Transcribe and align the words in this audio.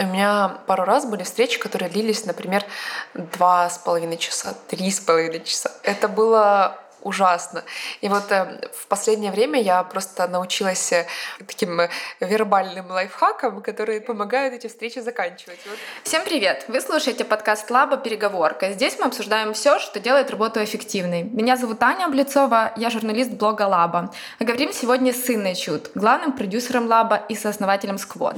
У 0.00 0.04
меня 0.04 0.58
пару 0.66 0.84
раз 0.84 1.06
были 1.06 1.24
встречи, 1.24 1.58
которые 1.58 1.90
длились, 1.90 2.24
например, 2.24 2.64
два 3.14 3.68
с 3.68 3.78
половиной 3.78 4.16
часа, 4.16 4.54
три 4.68 4.92
с 4.92 5.00
половиной 5.00 5.42
часа. 5.42 5.72
Это 5.82 6.06
было 6.06 6.78
ужасно. 7.02 7.64
И 8.00 8.08
вот 8.08 8.30
э, 8.30 8.60
в 8.72 8.86
последнее 8.86 9.32
время 9.32 9.60
я 9.60 9.82
просто 9.82 10.28
научилась 10.28 10.92
э, 10.92 11.06
таким 11.38 11.80
э, 11.80 11.88
вербальным 12.20 12.90
лайфхакам, 12.90 13.60
которые 13.60 14.00
помогают 14.00 14.54
эти 14.54 14.68
встречи 14.68 15.00
заканчивать. 15.00 15.58
Вот. 15.66 15.78
Всем 16.04 16.22
привет! 16.24 16.64
Вы 16.68 16.80
слушаете 16.80 17.24
подкаст 17.24 17.70
Лаба 17.70 17.96
«Переговорка». 17.96 18.72
Здесь 18.72 18.98
мы 18.98 19.06
обсуждаем 19.06 19.52
все, 19.52 19.78
что 19.78 20.00
делает 20.00 20.30
работу 20.30 20.62
эффективной. 20.62 21.22
Меня 21.24 21.56
зовут 21.56 21.82
Аня 21.82 22.06
Облицова, 22.06 22.72
я 22.76 22.90
журналист 22.90 23.30
блога 23.30 23.62
Лаба. 23.62 24.12
Говорим 24.38 24.72
сегодня 24.72 25.12
с 25.12 25.30
Инной 25.30 25.54
Чуд, 25.54 25.90
главным 25.94 26.32
продюсером 26.32 26.86
Лаба 26.86 27.16
и 27.28 27.34
сооснователем 27.34 27.98
Сквот. 27.98 28.36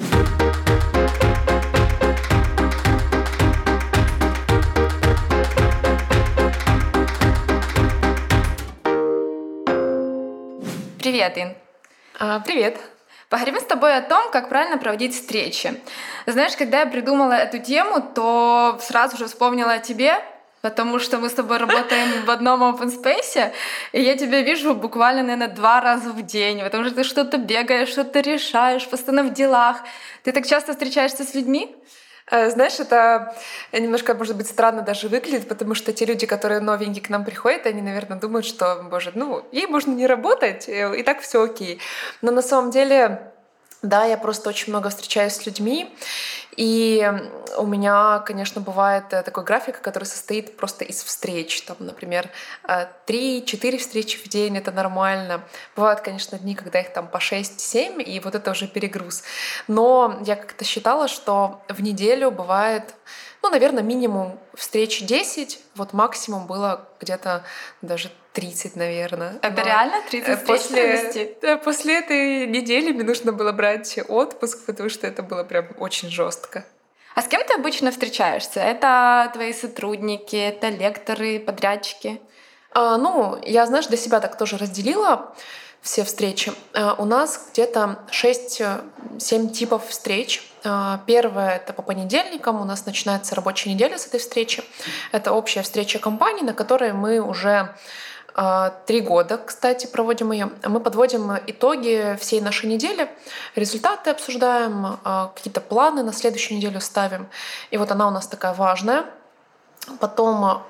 Привет, 11.20 11.36
Ин. 11.36 11.54
А, 12.18 12.40
привет. 12.40 12.78
Поговорим 13.28 13.60
с 13.60 13.64
тобой 13.64 13.94
о 13.94 14.00
том, 14.00 14.30
как 14.30 14.48
правильно 14.48 14.78
проводить 14.78 15.12
встречи. 15.12 15.78
Знаешь, 16.24 16.56
когда 16.56 16.80
я 16.80 16.86
придумала 16.86 17.34
эту 17.34 17.58
тему, 17.58 18.00
то 18.00 18.78
сразу 18.80 19.18
же 19.18 19.26
вспомнила 19.26 19.72
о 19.72 19.78
тебе, 19.80 20.14
потому 20.62 20.98
что 20.98 21.18
мы 21.18 21.28
с 21.28 21.34
тобой 21.34 21.58
работаем 21.58 22.24
в 22.24 22.30
одном 22.30 22.62
open 22.62 22.90
space, 22.90 23.52
и 23.92 24.00
я 24.00 24.16
тебя 24.16 24.40
вижу 24.40 24.74
буквально, 24.74 25.22
наверное, 25.22 25.54
два 25.54 25.82
раза 25.82 26.08
в 26.08 26.22
день, 26.22 26.62
потому 26.62 26.84
что 26.84 26.94
ты 26.94 27.04
что-то 27.04 27.36
бегаешь, 27.36 27.90
что-то 27.90 28.20
решаешь, 28.20 28.88
постоянно 28.88 29.24
в 29.24 29.34
делах. 29.34 29.82
Ты 30.22 30.32
так 30.32 30.46
часто 30.46 30.72
встречаешься 30.72 31.24
с 31.24 31.34
людьми? 31.34 31.76
Э, 32.30 32.50
знаешь, 32.50 32.78
это 32.78 33.34
немножко, 33.72 34.14
может 34.14 34.36
быть, 34.36 34.46
странно 34.46 34.82
даже 34.82 35.08
выглядит, 35.08 35.48
потому 35.48 35.74
что 35.74 35.92
те 35.92 36.04
люди, 36.04 36.26
которые 36.26 36.60
новенькие 36.60 37.02
к 37.02 37.08
нам 37.08 37.24
приходят, 37.24 37.66
они, 37.66 37.82
наверное, 37.82 38.18
думают, 38.18 38.46
что, 38.46 38.86
боже, 38.90 39.12
ну, 39.14 39.44
ей 39.52 39.66
можно 39.66 39.92
не 39.92 40.06
работать, 40.06 40.68
э, 40.68 40.98
и 40.98 41.02
так 41.02 41.20
все 41.20 41.42
окей. 41.42 41.80
Но 42.22 42.30
на 42.30 42.42
самом 42.42 42.70
деле 42.70 43.32
да, 43.82 44.04
я 44.04 44.16
просто 44.16 44.48
очень 44.50 44.72
много 44.72 44.90
встречаюсь 44.90 45.34
с 45.34 45.46
людьми, 45.46 45.94
и 46.56 47.10
у 47.56 47.66
меня, 47.66 48.18
конечно, 48.26 48.60
бывает 48.60 49.04
э, 49.12 49.22
такой 49.22 49.44
график, 49.44 49.80
который 49.80 50.04
состоит 50.04 50.56
просто 50.56 50.84
из 50.84 51.02
встреч. 51.02 51.62
Там, 51.62 51.78
например, 51.80 52.28
3-4 52.66 53.78
встречи 53.78 54.18
в 54.18 54.28
день— 54.28 54.56
это 54.58 54.70
нормально. 54.70 55.42
Бывают, 55.76 56.00
конечно, 56.00 56.38
дни, 56.38 56.54
когда 56.54 56.80
их 56.80 56.92
там 56.92 57.08
по 57.08 57.16
6-7, 57.16 58.02
и 58.02 58.20
вот 58.20 58.34
это 58.34 58.50
уже 58.50 58.66
перегруз. 58.66 59.22
Но 59.68 60.20
я 60.26 60.36
как-то 60.36 60.64
считала, 60.64 61.08
что 61.08 61.62
в 61.68 61.80
неделю 61.80 62.30
бывает 62.30 62.94
ну, 63.42 63.48
наверное, 63.48 63.82
минимум 63.82 64.38
встреч 64.54 65.02
10, 65.02 65.60
вот 65.74 65.94
максимум 65.94 66.46
было 66.46 66.86
где-то 67.00 67.42
даже 67.80 68.10
30, 68.32 68.76
наверное. 68.76 69.38
Это 69.42 69.60
Но 69.60 69.66
реально 69.66 70.02
30 70.08 70.38
встреч 70.38 70.46
после, 70.46 71.56
после 71.64 71.98
этой 71.98 72.46
недели 72.46 72.92
мне 72.92 73.04
нужно 73.04 73.32
было 73.32 73.52
брать 73.52 73.98
отпуск, 74.08 74.66
потому 74.66 74.88
что 74.88 75.06
это 75.06 75.22
было 75.22 75.44
прям 75.44 75.68
очень 75.78 76.10
жестко. 76.10 76.64
А 77.14 77.22
с 77.22 77.28
кем 77.28 77.42
ты 77.46 77.54
обычно 77.54 77.90
встречаешься? 77.90 78.60
Это 78.60 79.30
твои 79.32 79.52
сотрудники, 79.52 80.36
это 80.36 80.68
лекторы, 80.68 81.40
подрядчики? 81.40 82.20
А, 82.72 82.96
ну, 82.98 83.38
я, 83.44 83.66
знаешь, 83.66 83.86
для 83.86 83.96
себя 83.96 84.20
так 84.20 84.38
тоже 84.38 84.56
разделила 84.56 85.34
все 85.82 86.04
встречи. 86.04 86.52
А, 86.72 86.94
у 86.98 87.04
нас 87.04 87.48
где-то 87.52 87.98
6-7 88.10 89.50
типов 89.50 89.88
встреч. 89.88 90.42
А, 90.62 91.00
первое— 91.06 91.56
это 91.56 91.72
по 91.72 91.82
понедельникам. 91.82 92.60
У 92.60 92.64
нас 92.64 92.86
начинается 92.86 93.34
рабочая 93.34 93.70
неделя 93.70 93.98
с 93.98 94.06
этой 94.06 94.20
встречи. 94.20 94.62
Это 95.10 95.32
общая 95.32 95.62
встреча 95.62 95.98
компании, 95.98 96.42
на 96.42 96.54
которой 96.54 96.92
мы 96.92 97.18
уже 97.18 97.74
Три 98.86 99.00
года, 99.00 99.38
кстати, 99.38 99.86
проводим 99.86 100.32
ее. 100.32 100.50
Мы 100.64 100.80
подводим 100.80 101.32
итоги 101.46 102.16
всей 102.20 102.40
нашей 102.40 102.66
недели, 102.66 103.10
результаты 103.56 104.10
обсуждаем, 104.10 104.98
какие-то 105.34 105.60
планы 105.60 106.02
на 106.02 106.12
следующую 106.12 106.58
неделю 106.58 106.80
ставим. 106.80 107.28
И 107.70 107.76
вот 107.76 107.90
она 107.90 108.08
у 108.08 108.10
нас 108.10 108.26
такая 108.26 108.54
важная. 108.54 109.04
Потом 109.98 110.62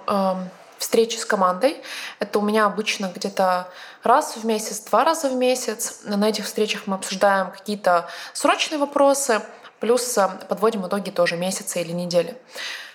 встречи 0.78 1.18
с 1.18 1.26
командой. 1.26 1.82
Это 2.20 2.38
у 2.38 2.42
меня 2.42 2.64
обычно 2.64 3.12
где-то 3.14 3.68
раз 4.02 4.36
в 4.36 4.46
месяц, 4.46 4.80
два 4.80 5.04
раза 5.04 5.28
в 5.28 5.34
месяц. 5.34 6.00
На 6.04 6.28
этих 6.28 6.46
встречах 6.46 6.86
мы 6.86 6.94
обсуждаем 6.94 7.50
какие-то 7.50 8.08
срочные 8.32 8.78
вопросы, 8.78 9.42
плюс 9.80 10.16
э, 10.16 10.28
подводим 10.48 10.86
итоги 10.86 11.10
тоже 11.10 11.36
месяца 11.36 11.80
или 11.80 11.92
недели. 11.92 12.36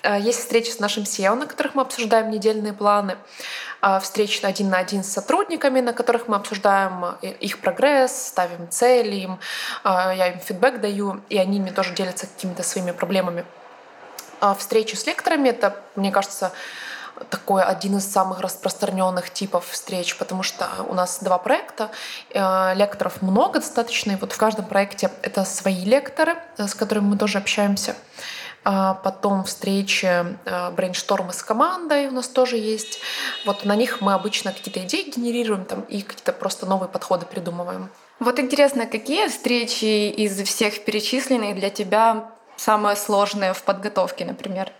Э, 0.03 0.19
есть 0.19 0.39
встречи 0.39 0.69
с 0.69 0.79
нашим 0.79 1.03
SEO, 1.03 1.35
на 1.35 1.47
которых 1.47 1.75
мы 1.75 1.81
обсуждаем 1.81 2.29
недельные 2.29 2.73
планы. 2.73 3.17
Э, 3.81 3.99
встречи 3.99 4.45
один 4.45 4.69
на 4.69 4.77
один 4.77 5.03
с 5.03 5.09
сотрудниками, 5.09 5.81
на 5.81 5.93
которых 5.93 6.27
мы 6.27 6.37
обсуждаем 6.37 7.17
их 7.21 7.59
прогресс, 7.59 8.27
ставим 8.27 8.69
цели 8.69 9.15
им, 9.15 9.39
я 9.83 10.27
им 10.27 10.39
фидбэк 10.39 10.79
даю, 10.79 11.21
и 11.29 11.37
они 11.37 11.59
мне 11.59 11.71
тоже 11.71 11.93
делятся 11.93 12.27
какими-то 12.27 12.63
своими 12.63 12.91
проблемами. 12.91 13.45
Встречи 14.57 14.95
с 14.95 15.05
лекторами— 15.07 15.49
это, 15.49 15.81
мне 15.95 16.11
кажется, 16.11 16.51
такой 17.29 17.63
один 17.63 17.97
из 17.97 18.11
самых 18.11 18.41
распространенных 18.41 19.31
типов 19.31 19.67
встреч, 19.69 20.17
потому 20.17 20.43
что 20.43 20.67
у 20.87 20.93
нас 20.93 21.19
два 21.21 21.37
проекта, 21.37 21.89
э, 22.29 22.73
лекторов 22.75 23.21
много 23.21 23.59
достаточно, 23.59 24.11
и 24.11 24.15
вот 24.15 24.33
в 24.33 24.37
каждом 24.37 24.65
проекте 24.65 25.11
это 25.21 25.45
свои 25.45 25.83
лекторы, 25.85 26.35
э, 26.57 26.67
с 26.67 26.75
которыми 26.75 27.05
мы 27.05 27.17
тоже 27.17 27.37
общаемся. 27.37 27.95
А 28.67 28.95
потом 28.95 29.43
встречи, 29.43 30.07
э, 30.45 30.71
брейнштормы 30.71 31.33
с 31.33 31.43
командой 31.43 32.07
у 32.07 32.11
нас 32.11 32.27
тоже 32.27 32.57
есть. 32.57 32.99
Вот 33.45 33.63
на 33.63 33.75
них 33.75 34.01
мы 34.01 34.13
обычно 34.13 34.51
какие-то 34.51 34.83
идеи 34.83 35.11
генерируем 35.15 35.65
там, 35.65 35.81
и 35.81 36.01
какие-то 36.01 36.33
просто 36.33 36.65
новые 36.65 36.89
подходы 36.89 37.27
придумываем. 37.27 37.91
Вот 38.19 38.39
интересно, 38.39 38.87
какие 38.87 39.27
встречи 39.27 40.09
из 40.09 40.41
всех 40.47 40.83
перечисленных 40.83 41.55
для 41.55 41.69
тебя 41.69 42.31
самые 42.57 42.95
сложные 42.95 43.53
в 43.53 43.61
подготовке, 43.61 44.25
например? 44.25 44.71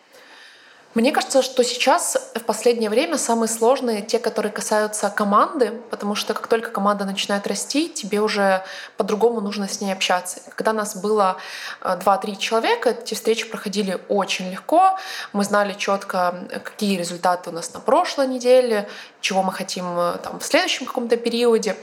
Мне 0.95 1.11
кажется, 1.11 1.41
что 1.41 1.61
сейчас 1.65 2.15
в 2.33 2.43
последнее 2.45 2.89
время 2.89 3.17
самые 3.17 3.49
сложные 3.49 4.01
те, 4.01 4.17
которые 4.17 4.53
касаются 4.53 5.09
команды, 5.09 5.71
потому 5.89 6.15
что 6.15 6.33
как 6.33 6.47
только 6.47 6.71
команда 6.71 7.03
начинает 7.03 7.45
расти, 7.47 7.89
тебе 7.89 8.21
уже 8.21 8.63
по-другому 8.95 9.41
нужно 9.41 9.67
с 9.67 9.81
ней 9.81 9.91
общаться. 9.91 10.39
Когда 10.55 10.71
нас 10.71 10.95
было 10.95 11.35
2-3 11.81 12.31
э, 12.31 12.35
человека, 12.37 12.89
эти 12.91 13.13
встречи 13.13 13.45
проходили 13.45 13.99
очень 14.07 14.49
легко. 14.49 14.97
Мы 15.33 15.43
знали 15.43 15.73
четко, 15.73 16.47
какие 16.63 16.97
результаты 16.97 17.49
у 17.49 17.53
нас 17.53 17.73
на 17.73 17.81
прошлой 17.81 18.27
неделе, 18.27 18.87
чего 19.19 19.43
мы 19.43 19.51
хотим 19.51 19.99
э, 19.99 20.17
там, 20.23 20.39
в 20.39 20.45
следующем 20.45 20.85
каком-то 20.85 21.17
периоде. 21.17 21.75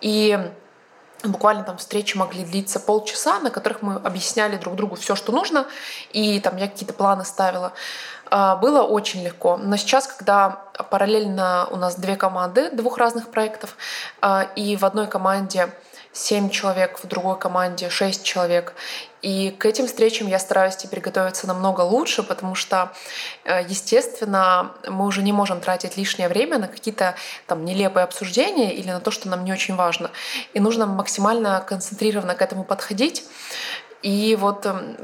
И 0.00 0.36
буквально 1.22 1.62
там 1.62 1.76
встречи 1.78 2.16
могли 2.16 2.44
длиться 2.44 2.80
полчаса, 2.80 3.38
на 3.40 3.50
которых 3.50 3.82
мы 3.82 3.94
объясняли 3.94 4.56
друг 4.56 4.76
другу 4.76 4.96
все, 4.96 5.14
что 5.14 5.32
нужно, 5.32 5.66
и 6.12 6.40
там 6.40 6.56
я 6.56 6.68
какие-то 6.68 6.94
планы 6.94 7.24
ставила. 7.24 7.72
А, 8.30 8.56
было 8.56 8.82
очень 8.82 9.24
легко. 9.24 9.56
Но 9.56 9.76
сейчас, 9.76 10.06
когда 10.06 10.62
параллельно 10.90 11.68
у 11.70 11.76
нас 11.76 11.96
две 11.96 12.16
команды 12.16 12.70
двух 12.70 12.98
разных 12.98 13.30
проектов, 13.30 13.76
а, 14.20 14.46
и 14.56 14.76
в 14.76 14.84
одной 14.84 15.06
команде 15.06 15.70
семь 16.16 16.48
человек, 16.48 16.98
в 17.02 17.06
другой 17.06 17.38
команде 17.38 17.90
шесть 17.90 18.24
человек. 18.24 18.74
И 19.20 19.50
к 19.50 19.66
этим 19.66 19.86
встречам 19.86 20.28
я 20.28 20.38
стараюсь 20.38 20.76
теперь 20.76 21.00
готовиться 21.00 21.46
намного 21.46 21.82
лучше, 21.82 22.22
потому 22.22 22.54
что, 22.54 22.92
э, 23.44 23.62
естественно, 23.68 24.72
мы 24.88 25.04
уже 25.04 25.22
не 25.22 25.32
можем 25.32 25.60
тратить 25.60 25.96
лишнее 25.96 26.28
время 26.28 26.58
на 26.58 26.68
какие-то 26.68 27.16
там 27.46 27.64
нелепые 27.64 28.04
обсуждения 28.04 28.74
или 28.74 28.90
на 28.90 29.00
то, 29.00 29.10
что 29.10 29.28
нам 29.28 29.44
не 29.44 29.52
очень 29.52 29.76
важно. 29.76 30.10
И 30.54 30.60
нужно 30.60 30.86
максимально 30.86 31.62
концентрированно 31.66 32.34
к 32.34 32.40
этому 32.40 32.64
подходить. 32.64 33.24
И 34.02 34.36
вот 34.40 34.64
эм, 34.64 34.96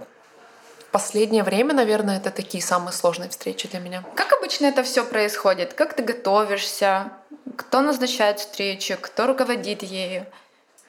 последнее 0.93 1.43
время, 1.43 1.75
наверное, 1.75 2.19
это 2.19 2.31
такие 2.31 2.63
самые 2.63 2.93
сложные 2.93 3.31
встречи 3.31 3.67
для 3.69 3.81
меня. 3.81 4.05
Как 4.15 4.33
обычно 4.33 4.67
это 4.67 4.83
все 4.83 5.05
происходит? 5.05 5.75
Как 5.75 5.95
ты 5.95 6.03
готовишься? 6.03 7.11
Кто 7.57 7.81
назначает 7.81 8.39
встречу? 8.39 8.97
Кто 9.01 9.27
руководит 9.27 9.83
ею? 9.83 10.27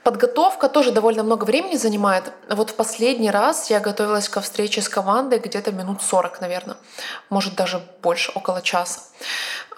Подготовка 0.03 0.67
тоже 0.67 0.91
довольно 0.91 1.23
много 1.23 1.45
времени 1.45 1.77
занимает. 1.77 2.33
Вот 2.49 2.71
в 2.71 2.75
последний 2.75 3.31
раз 3.31 3.69
я 3.69 3.79
готовилась 3.79 4.27
ко 4.27 4.41
встрече 4.41 4.81
с 4.81 4.89
командой 4.89 5.39
где-то 5.39 5.71
минут 5.71 6.01
40, 6.01 6.41
наверное. 6.41 6.75
Может, 7.29 7.55
даже 7.55 7.81
больше, 8.01 8.33
около 8.35 8.61
часа. 8.61 8.99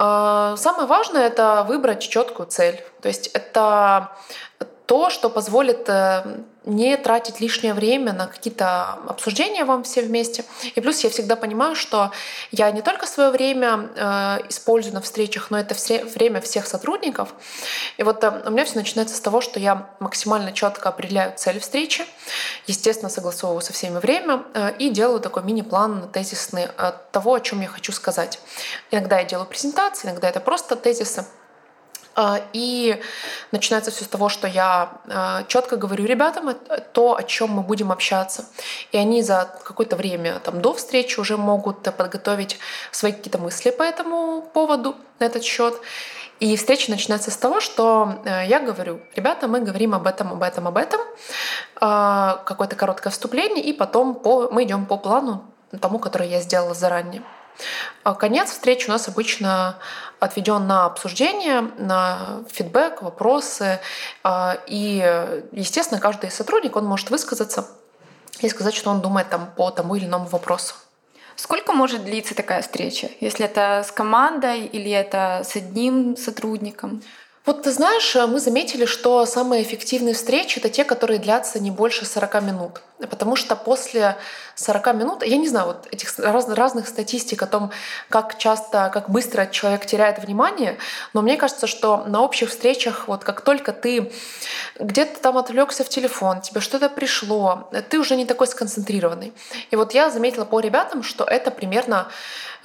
А, 0.00 0.56
самое 0.56 0.88
важное— 0.88 1.26
это 1.28 1.64
выбрать 1.68 2.00
четкую 2.00 2.48
цель. 2.48 2.84
То 3.00 3.08
есть 3.08 3.28
это 3.28 4.16
то, 4.86 5.10
что 5.10 5.28
позволит 5.28 5.88
э, 5.88 6.42
не 6.64 6.96
тратить 6.96 7.40
лишнее 7.40 7.74
время 7.74 8.12
на 8.12 8.26
какие-то 8.26 8.98
обсуждения 9.08 9.64
вам 9.64 9.82
все 9.82 10.02
вместе. 10.02 10.44
И 10.74 10.80
плюс 10.80 11.02
я 11.02 11.10
всегда 11.10 11.34
понимаю, 11.34 11.74
что 11.74 12.12
я 12.50 12.70
не 12.70 12.82
только 12.82 13.06
свое 13.06 13.30
время 13.30 13.88
э, 13.96 14.48
использую 14.48 14.94
на 14.94 15.00
встречах, 15.00 15.50
но 15.50 15.58
это 15.58 15.74
все, 15.74 16.04
время 16.04 16.40
всех 16.40 16.66
сотрудников. 16.66 17.34
И 17.96 18.02
вот 18.04 18.22
э, 18.22 18.42
у 18.46 18.50
меня 18.50 18.64
все 18.64 18.78
начинается 18.78 19.16
с 19.16 19.20
того, 19.20 19.40
что 19.40 19.58
я 19.58 19.90
максимально 19.98 20.52
четко 20.52 20.88
определяю 20.88 21.32
цель 21.36 21.58
встречи, 21.58 22.04
естественно, 22.66 23.08
согласовываю 23.08 23.62
со 23.62 23.72
всеми 23.72 23.98
время 23.98 24.44
э, 24.54 24.72
и 24.78 24.90
делаю 24.90 25.20
такой 25.20 25.42
мини-план 25.42 26.10
тезисный 26.12 26.68
того, 27.12 27.34
о 27.34 27.40
чем 27.40 27.60
я 27.60 27.68
хочу 27.68 27.92
сказать. 27.92 28.40
Иногда 28.90 29.18
я 29.18 29.24
делаю 29.24 29.46
презентации, 29.46 30.08
иногда 30.08 30.28
это 30.28 30.40
просто 30.40 30.76
тезисы. 30.76 31.24
А, 32.18 32.40
и 32.54 32.98
начинается 33.52 33.90
все 33.90 34.04
с 34.04 34.08
того, 34.08 34.30
что 34.30 34.48
я 34.48 34.92
а, 35.06 35.44
четко 35.48 35.76
говорю 35.76 36.06
ребятам 36.06 36.54
то, 36.92 37.14
о 37.14 37.22
чем 37.22 37.50
мы 37.50 37.62
будем 37.62 37.92
общаться. 37.92 38.46
И 38.90 38.96
они 38.96 39.22
за 39.22 39.54
какое-то 39.64 39.96
время 39.96 40.40
там, 40.40 40.62
до 40.62 40.72
встречи 40.72 41.20
уже 41.20 41.36
могут 41.36 41.82
подготовить 41.82 42.58
свои 42.90 43.12
какие-то 43.12 43.36
мысли 43.36 43.70
по 43.70 43.82
этому 43.82 44.40
поводу, 44.54 44.96
на 45.18 45.24
этот 45.24 45.44
счет. 45.44 45.78
И 46.40 46.56
встреча 46.56 46.90
начинается 46.90 47.30
с 47.30 47.36
того, 47.36 47.60
что 47.60 48.20
э, 48.24 48.46
я 48.46 48.60
говорю, 48.60 49.00
ребята, 49.14 49.46
мы 49.46 49.60
говорим 49.60 49.94
об 49.94 50.06
этом, 50.06 50.32
об 50.32 50.42
этом, 50.42 50.68
об 50.68 50.76
этом, 50.76 51.00
а, 51.80 52.42
какое-то 52.46 52.76
короткое 52.76 53.10
вступление, 53.10 53.62
и 53.62 53.72
потом 53.72 54.14
по, 54.14 54.48
мы 54.50 54.64
идем 54.64 54.86
по 54.86 54.96
плану 54.96 55.44
тому, 55.80 55.98
который 55.98 56.28
я 56.28 56.40
сделала 56.40 56.74
заранее. 56.74 57.22
А 58.04 58.14
конец 58.14 58.50
встречи 58.50 58.86
у 58.88 58.92
нас 58.92 59.08
обычно 59.08 59.78
отведен 60.20 60.66
на 60.66 60.86
обсуждение, 60.86 61.62
на 61.78 62.44
фидбэк, 62.50 63.02
вопросы. 63.02 63.80
А, 64.22 64.58
и, 64.66 64.98
естественно, 65.52 66.00
каждый 66.00 66.30
сотрудник 66.30 66.76
он 66.76 66.84
может 66.84 67.10
высказаться 67.10 67.68
и 68.40 68.48
сказать, 68.48 68.74
что 68.74 68.90
он 68.90 69.00
думает 69.00 69.28
там, 69.30 69.50
по 69.56 69.70
тому 69.70 69.94
или 69.94 70.06
иному 70.06 70.26
вопросу. 70.26 70.74
Сколько 71.36 71.72
может 71.72 72.04
длиться 72.04 72.34
такая 72.34 72.62
встреча? 72.62 73.10
Если 73.20 73.44
это 73.44 73.84
с 73.86 73.92
командой 73.92 74.64
или 74.64 74.90
это 74.90 75.42
с 75.44 75.54
одним 75.54 76.16
сотрудником? 76.16 77.02
Вот 77.46 77.62
ты 77.62 77.70
знаешь, 77.70 78.16
мы 78.16 78.40
заметили, 78.40 78.86
что 78.86 79.24
самые 79.24 79.62
эффективные 79.62 80.14
встречи— 80.14 80.58
это 80.60 80.68
те, 80.68 80.82
которые 80.82 81.20
длятся 81.20 81.60
не 81.60 81.70
больше 81.70 82.04
40 82.04 82.42
минут. 82.42 82.82
Потому 82.98 83.36
что 83.36 83.54
после 83.54 84.16
40 84.56 84.94
минут, 84.94 85.22
я 85.24 85.36
не 85.36 85.46
знаю, 85.48 85.68
вот 85.68 85.86
этих 85.92 86.18
раз, 86.18 86.48
разных 86.48 86.88
статистик 86.88 87.42
о 87.42 87.46
том, 87.46 87.70
как 88.08 88.36
часто, 88.38 88.90
как 88.92 89.10
быстро 89.10 89.46
человек 89.46 89.86
теряет 89.86 90.18
внимание, 90.18 90.76
но 91.12 91.22
мне 91.22 91.36
кажется, 91.36 91.68
что 91.68 92.04
на 92.06 92.20
общих 92.22 92.50
встречах, 92.50 93.06
вот 93.06 93.22
как 93.22 93.42
только 93.42 93.72
ты 93.72 94.10
где-то 94.80 95.20
там 95.20 95.38
отвлекся 95.38 95.84
в 95.84 95.88
телефон, 95.88 96.40
тебе 96.40 96.60
что-то 96.60 96.88
пришло, 96.88 97.70
ты 97.90 98.00
уже 98.00 98.16
не 98.16 98.26
такой 98.26 98.48
сконцентрированный. 98.48 99.32
И 99.70 99.76
вот 99.76 99.94
я 99.94 100.10
заметила 100.10 100.46
по 100.46 100.58
ребятам, 100.58 101.04
что 101.04 101.22
это 101.22 101.52
примерно 101.52 102.08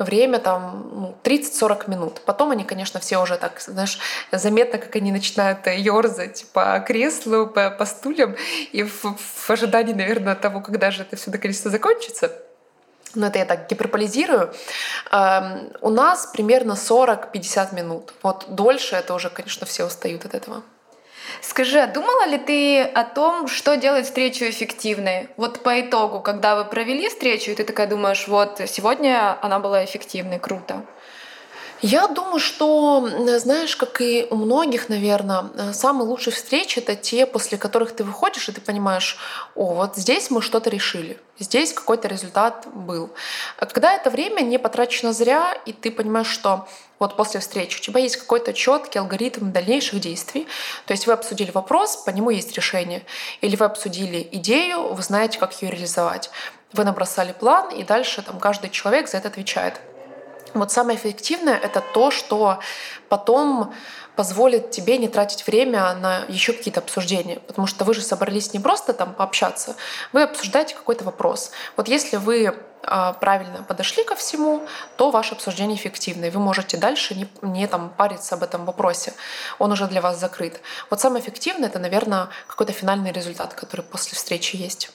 время 0.03 0.39
там 0.39 1.15
30-40 1.23 1.83
ну, 1.87 1.93
минут. 1.93 2.21
Потом 2.25 2.51
они, 2.51 2.63
конечно, 2.63 2.99
все 2.99 3.17
уже 3.17 3.37
так, 3.37 3.59
знаешь, 3.61 3.99
заметно, 4.31 4.77
как 4.77 4.95
они 4.95 5.11
начинают 5.11 5.67
ерзать 5.67 6.45
по 6.53 6.79
креслу, 6.79 7.47
по, 7.47 7.69
по 7.71 7.85
стульям, 7.85 8.35
и 8.71 8.83
в, 8.83 9.15
в 9.17 9.49
ожидании, 9.49 9.93
наверное, 9.93 10.35
того, 10.35 10.61
когда 10.61 10.91
же 10.91 11.03
это 11.03 11.15
все 11.15 11.31
наконец-то 11.31 11.69
закончится. 11.69 12.31
Но 13.15 13.27
это 13.27 13.39
я 13.39 13.45
так 13.45 13.69
гиперполизирую. 13.69 14.53
У 15.81 15.89
нас 15.89 16.27
примерно 16.27 16.73
40-50 16.73 17.75
минут. 17.75 18.13
Вот 18.23 18.45
дольше 18.49 18.95
это 18.95 19.13
уже, 19.13 19.29
конечно, 19.29 19.65
все 19.65 19.85
устают 19.85 20.25
от 20.25 20.33
этого. 20.33 20.63
Скажи, 21.41 21.79
а 21.79 21.87
думала 21.87 22.25
ли 22.27 22.37
ты 22.37 22.81
о 22.81 23.03
том, 23.03 23.47
что 23.47 23.77
делает 23.77 24.05
встречу 24.05 24.45
эффективной? 24.45 25.29
Вот 25.37 25.63
по 25.63 25.79
итогу, 25.79 26.19
когда 26.19 26.55
вы 26.55 26.65
провели 26.65 27.07
встречу, 27.09 27.51
и 27.51 27.55
ты 27.55 27.63
такая 27.63 27.87
думаешь, 27.87 28.27
вот 28.27 28.61
сегодня 28.67 29.37
она 29.41 29.59
была 29.59 29.85
эффективной, 29.85 30.39
круто. 30.39 30.85
Я 31.81 32.07
думаю, 32.07 32.39
что, 32.39 33.09
знаешь, 33.39 33.75
как 33.75 34.01
и 34.01 34.27
у 34.29 34.35
многих, 34.35 34.87
наверное, 34.87 35.45
э, 35.55 35.73
самые 35.73 36.07
лучшие 36.07 36.31
встречи— 36.31 36.77
это 36.79 36.95
те, 36.95 37.25
после 37.25 37.57
которых 37.57 37.95
ты 37.95 38.03
выходишь, 38.03 38.49
и 38.49 38.51
ты 38.51 38.61
понимаешь, 38.61 39.17
о, 39.55 39.73
вот 39.73 39.95
здесь 39.95 40.29
мы 40.29 40.43
что-то 40.43 40.69
решили, 40.69 41.19
здесь 41.39 41.73
какой-то 41.73 42.07
результат 42.07 42.67
был. 42.71 43.09
А 43.57 43.65
когда 43.65 43.95
это 43.95 44.11
время 44.11 44.41
не 44.41 44.59
потрачено 44.59 45.11
зря, 45.11 45.57
и 45.65 45.73
ты 45.73 45.89
понимаешь, 45.89 46.27
что 46.27 46.67
вот 46.99 47.15
после 47.15 47.39
встречи 47.39 47.79
у 47.79 47.81
тебя 47.81 47.99
есть 47.99 48.17
какой-то 48.17 48.53
четкий 48.53 48.99
алгоритм 48.99 49.51
дальнейших 49.51 49.99
действий. 49.99 50.47
То 50.85 50.91
есть 50.93 51.07
вы 51.07 51.13
обсудили 51.13 51.49
вопрос, 51.49 51.95
по 51.97 52.11
нему 52.11 52.29
есть 52.29 52.55
решение. 52.55 53.01
Или 53.41 53.55
вы 53.55 53.65
обсудили 53.65 54.29
идею, 54.33 54.93
вы 54.93 55.01
знаете, 55.01 55.39
как 55.39 55.59
ее 55.63 55.71
реализовать. 55.71 56.29
Вы 56.73 56.83
набросали 56.83 57.31
план, 57.31 57.71
и 57.71 57.83
дальше 57.83 58.21
там 58.21 58.39
каждый 58.39 58.69
человек 58.69 59.09
за 59.09 59.17
это 59.17 59.29
отвечает. 59.29 59.81
Вот 60.53 60.71
самое 60.71 60.97
эффективное— 60.97 61.57
это 61.63 61.81
то, 61.93 62.11
что 62.11 62.59
потом 63.09 63.73
позволит 64.15 64.71
тебе 64.71 64.97
не 64.97 65.07
тратить 65.07 65.45
время 65.47 65.93
на 65.95 66.25
еще 66.27 66.53
какие-то 66.53 66.79
обсуждения. 66.79 67.39
Потому 67.47 67.67
что 67.67 67.85
вы 67.85 67.93
же 67.93 68.01
собрались 68.01 68.53
не 68.53 68.59
просто 68.59 68.93
там 68.93 69.13
пообщаться, 69.13 69.75
вы 70.13 70.23
обсуждаете 70.23 70.75
какой-то 70.75 71.03
вопрос. 71.03 71.51
Вот 71.77 71.87
если 71.87 72.17
вы 72.17 72.55
а, 72.83 73.13
правильно 73.13 73.63
подошли 73.63 74.03
ко 74.03 74.15
всему, 74.15 74.65
то 74.95 75.11
ваше 75.11 75.35
обсуждение 75.35 75.77
эффективно, 75.77 76.25
и 76.25 76.29
вы 76.29 76.39
можете 76.39 76.77
дальше 76.77 77.13
не, 77.15 77.27
не 77.41 77.67
там 77.67 77.93
париться 77.95 78.35
об 78.35 78.43
этом 78.43 78.65
вопросе. 78.65 79.13
Он 79.59 79.71
уже 79.71 79.87
для 79.87 80.01
вас 80.01 80.19
закрыт. 80.19 80.61
Вот 80.89 80.99
самое 80.99 81.23
эффективное— 81.23 81.69
это, 81.69 81.79
наверное, 81.79 82.29
какой-то 82.47 82.73
финальный 82.73 83.11
результат, 83.11 83.53
который 83.53 83.81
после 83.81 84.15
встречи 84.15 84.55
есть. 84.55 84.89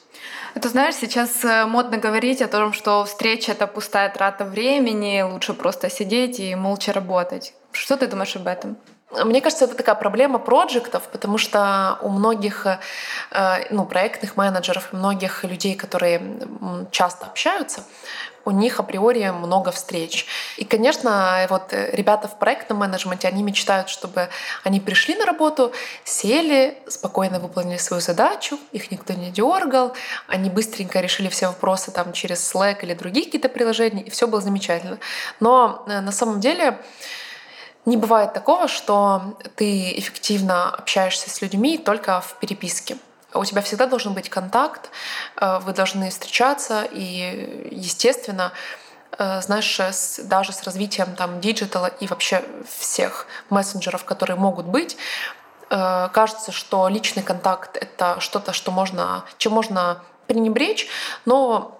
Это 0.54 0.68
знаешь, 0.68 0.96
сейчас 0.96 1.44
э, 1.44 1.66
модно 1.66 1.98
говорить 1.98 2.42
о 2.42 2.48
том, 2.48 2.72
что 2.72 3.04
встреча— 3.04 3.52
это 3.52 3.66
пустая 3.66 4.08
трата 4.08 4.44
времени, 4.44 5.22
лучше 5.22 5.54
просто 5.54 5.88
сидеть 5.90 6.40
и 6.40 6.54
молча 6.54 6.92
работать. 6.92 7.54
Что 7.72 7.96
ты 7.96 8.06
думаешь 8.06 8.34
об 8.36 8.46
этом? 8.46 8.78
Мне 9.12 9.40
кажется, 9.40 9.66
это 9.66 9.76
такая 9.76 9.94
проблема 9.94 10.38
проектов, 10.38 11.08
потому 11.12 11.38
что 11.38 11.98
у 12.02 12.08
многих 12.08 12.66
э, 12.66 12.78
ну, 13.70 13.84
проектных 13.84 14.36
менеджеров, 14.36 14.92
многих 14.92 15.44
людей, 15.44 15.76
которые 15.76 16.20
часто 16.90 17.26
общаются, 17.26 17.84
у 18.44 18.50
них 18.52 18.80
априори 18.80 19.30
много 19.30 19.70
встреч. 19.70 20.26
И, 20.56 20.64
конечно, 20.64 21.46
вот 21.50 21.72
ребята 21.72 22.28
в 22.28 22.38
проектном 22.38 22.78
менеджменте, 22.78 23.28
они 23.28 23.42
мечтают, 23.42 23.88
чтобы 23.88 24.28
они 24.64 24.80
пришли 24.80 25.16
на 25.16 25.26
работу, 25.26 25.72
сели, 26.04 26.78
спокойно 26.86 27.40
выполнили 27.40 27.78
свою 27.78 28.00
задачу, 28.00 28.58
их 28.72 28.90
никто 28.90 29.12
не 29.14 29.30
дергал, 29.30 29.94
они 30.28 30.48
быстренько 30.48 31.00
решили 31.00 31.28
все 31.28 31.48
вопросы 31.48 31.90
там 31.90 32.12
через 32.12 32.54
Slack 32.54 32.78
или 32.82 32.94
другие 32.94 33.26
какие-то 33.26 33.48
приложения, 33.48 34.02
и 34.02 34.10
все 34.10 34.26
было 34.28 34.40
замечательно. 34.40 34.98
Но 35.40 35.84
э, 35.88 36.00
на 36.00 36.12
самом 36.12 36.40
деле 36.40 36.78
не 37.86 37.96
бывает 37.96 38.32
такого, 38.32 38.68
что 38.68 39.36
ты 39.54 39.98
эффективно 39.98 40.70
общаешься 40.70 41.30
с 41.30 41.40
людьми 41.40 41.78
только 41.78 42.20
в 42.20 42.34
переписке. 42.34 42.98
У 43.32 43.44
тебя 43.44 43.62
всегда 43.62 43.86
должен 43.86 44.12
быть 44.12 44.28
контакт, 44.28 44.90
э, 45.36 45.58
вы 45.60 45.72
должны 45.72 46.10
встречаться, 46.10 46.86
и, 46.90 47.68
естественно, 47.70 48.52
э, 49.18 49.40
знаешь, 49.40 49.78
даже 50.24 50.52
с 50.52 50.62
развитием 50.64 51.14
там 51.14 51.40
диджитала 51.40 51.86
и 51.86 52.06
вообще 52.06 52.42
всех 52.68 53.26
мессенджеров, 53.50 54.04
которые 54.04 54.36
могут 54.36 54.66
быть, 54.66 54.96
э, 55.70 56.08
кажется, 56.12 56.50
что 56.50 56.88
личный 56.88 57.22
контакт— 57.22 57.76
это 57.80 58.20
что-то, 58.20 58.52
что 58.52 58.72
можно, 58.72 59.24
чем 59.38 59.52
можно 59.52 60.02
пренебречь, 60.26 60.88
но 61.24 61.75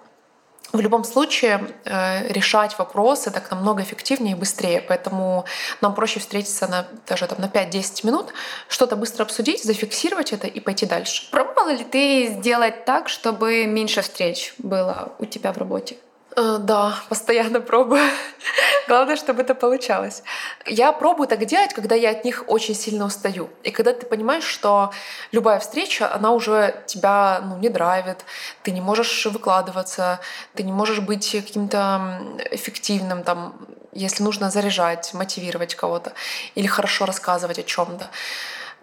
в 0.73 0.79
любом 0.79 1.03
случае 1.03 1.75
э, 1.85 2.31
решать 2.31 2.77
вопросы 2.77 3.31
так 3.31 3.49
намного 3.51 3.81
эффективнее 3.81 4.35
и 4.35 4.39
быстрее. 4.39 4.81
Поэтому 4.81 5.45
нам 5.81 5.95
проще 5.95 6.19
встретиться 6.19 6.67
на, 6.67 6.87
даже 7.07 7.27
там, 7.27 7.39
на 7.39 7.45
5-10 7.45 8.05
минут, 8.05 8.33
что-то 8.67 8.95
быстро 8.95 9.23
обсудить, 9.23 9.63
зафиксировать 9.63 10.33
это 10.33 10.47
и 10.47 10.59
пойти 10.59 10.85
дальше. 10.85 11.29
Пробовала 11.31 11.71
ли 11.71 11.83
ты 11.83 12.27
сделать 12.27 12.85
так, 12.85 13.09
чтобы 13.09 13.65
меньше 13.65 14.01
встреч 14.01 14.53
было 14.57 15.13
у 15.19 15.25
тебя 15.25 15.53
в 15.53 15.57
работе? 15.57 15.97
Э, 16.37 16.57
да, 16.59 16.93
постоянно 17.09 17.61
пробую. 17.61 18.03
Главное, 18.87 19.15
чтобы 19.15 19.41
это 19.41 19.55
получалось. 19.55 20.21
Я 20.67 20.91
пробую 20.91 21.27
так 21.27 21.43
делать, 21.45 21.73
когда 21.73 21.95
я 21.95 22.11
от 22.11 22.23
них 22.25 22.43
очень 22.47 22.75
сильно 22.75 23.05
устаю. 23.05 23.49
И 23.63 23.71
когда 23.71 23.91
ты 23.91 24.05
понимаешь, 24.05 24.43
что 24.43 24.91
любая 25.31 25.57
встреча, 25.57 26.13
она 26.13 26.31
уже 26.31 26.83
тебя 26.85 27.41
ну, 27.43 27.57
не 27.57 27.69
драйвит, 27.69 28.23
ты 28.61 28.69
не 28.69 28.81
можешь 28.81 29.25
выкладываться, 29.25 30.19
ты 30.53 30.61
не 30.61 30.71
можешь 30.71 30.99
быть 30.99 31.31
каким-то 31.31 32.21
эффективным, 32.51 33.23
там, 33.23 33.55
если 33.91 34.21
нужно 34.21 34.51
заряжать, 34.51 35.15
мотивировать 35.15 35.73
кого-то 35.73 36.13
или 36.53 36.67
хорошо 36.67 37.07
рассказывать 37.07 37.57
о 37.57 37.63
чем-то 37.63 38.05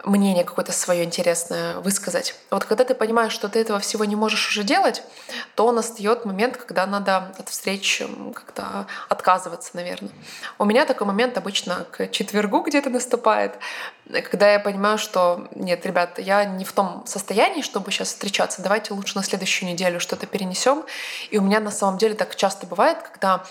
мнение 0.03 0.43
какое-то 0.43 0.71
свое 0.71 1.03
интересное 1.03 1.79
высказать. 1.79 2.35
Вот 2.51 2.65
когда 2.65 2.83
ты 2.83 2.93
понимаешь, 2.93 3.33
что 3.33 3.49
ты 3.49 3.59
этого 3.59 3.79
всего 3.79 4.05
не 4.05 4.15
можешь 4.15 4.49
уже 4.49 4.63
делать, 4.63 5.03
то 5.55 5.71
настает 5.71 6.25
момент, 6.25 6.57
когда 6.57 6.85
надо 6.85 7.33
от 7.37 7.49
встреч 7.49 8.03
как-то 8.33 8.87
отказываться, 9.09 9.71
наверное. 9.73 10.11
У 10.59 10.65
меня 10.65 10.85
такой 10.85 11.07
момент 11.07 11.37
обычно 11.37 11.85
к 11.91 12.07
четвергу 12.09 12.61
где-то 12.61 12.89
наступает. 12.89 13.57
когда 14.29 14.51
я 14.51 14.59
понимаю, 14.59 14.97
что 14.97 15.47
нет, 15.55 15.85
ребята, 15.85 16.21
я 16.21 16.45
не 16.45 16.65
в 16.65 16.71
том 16.73 17.03
состоянии, 17.07 17.61
чтобы 17.61 17.91
сейчас 17.91 18.09
встречаться, 18.09 18.61
давайте 18.61 18.93
лучше 18.93 19.15
на 19.15 19.23
следующую 19.23 19.69
неделю 19.69 19.99
что-то 19.99 20.27
перенесем. 20.27 20.83
И 21.31 21.37
у 21.37 21.41
меня 21.41 21.59
на 21.59 21.71
самом 21.71 21.97
деле 21.97 22.13
так 22.13 22.35
часто 22.35 22.67
бывает, 22.67 22.97
когда 22.99 23.43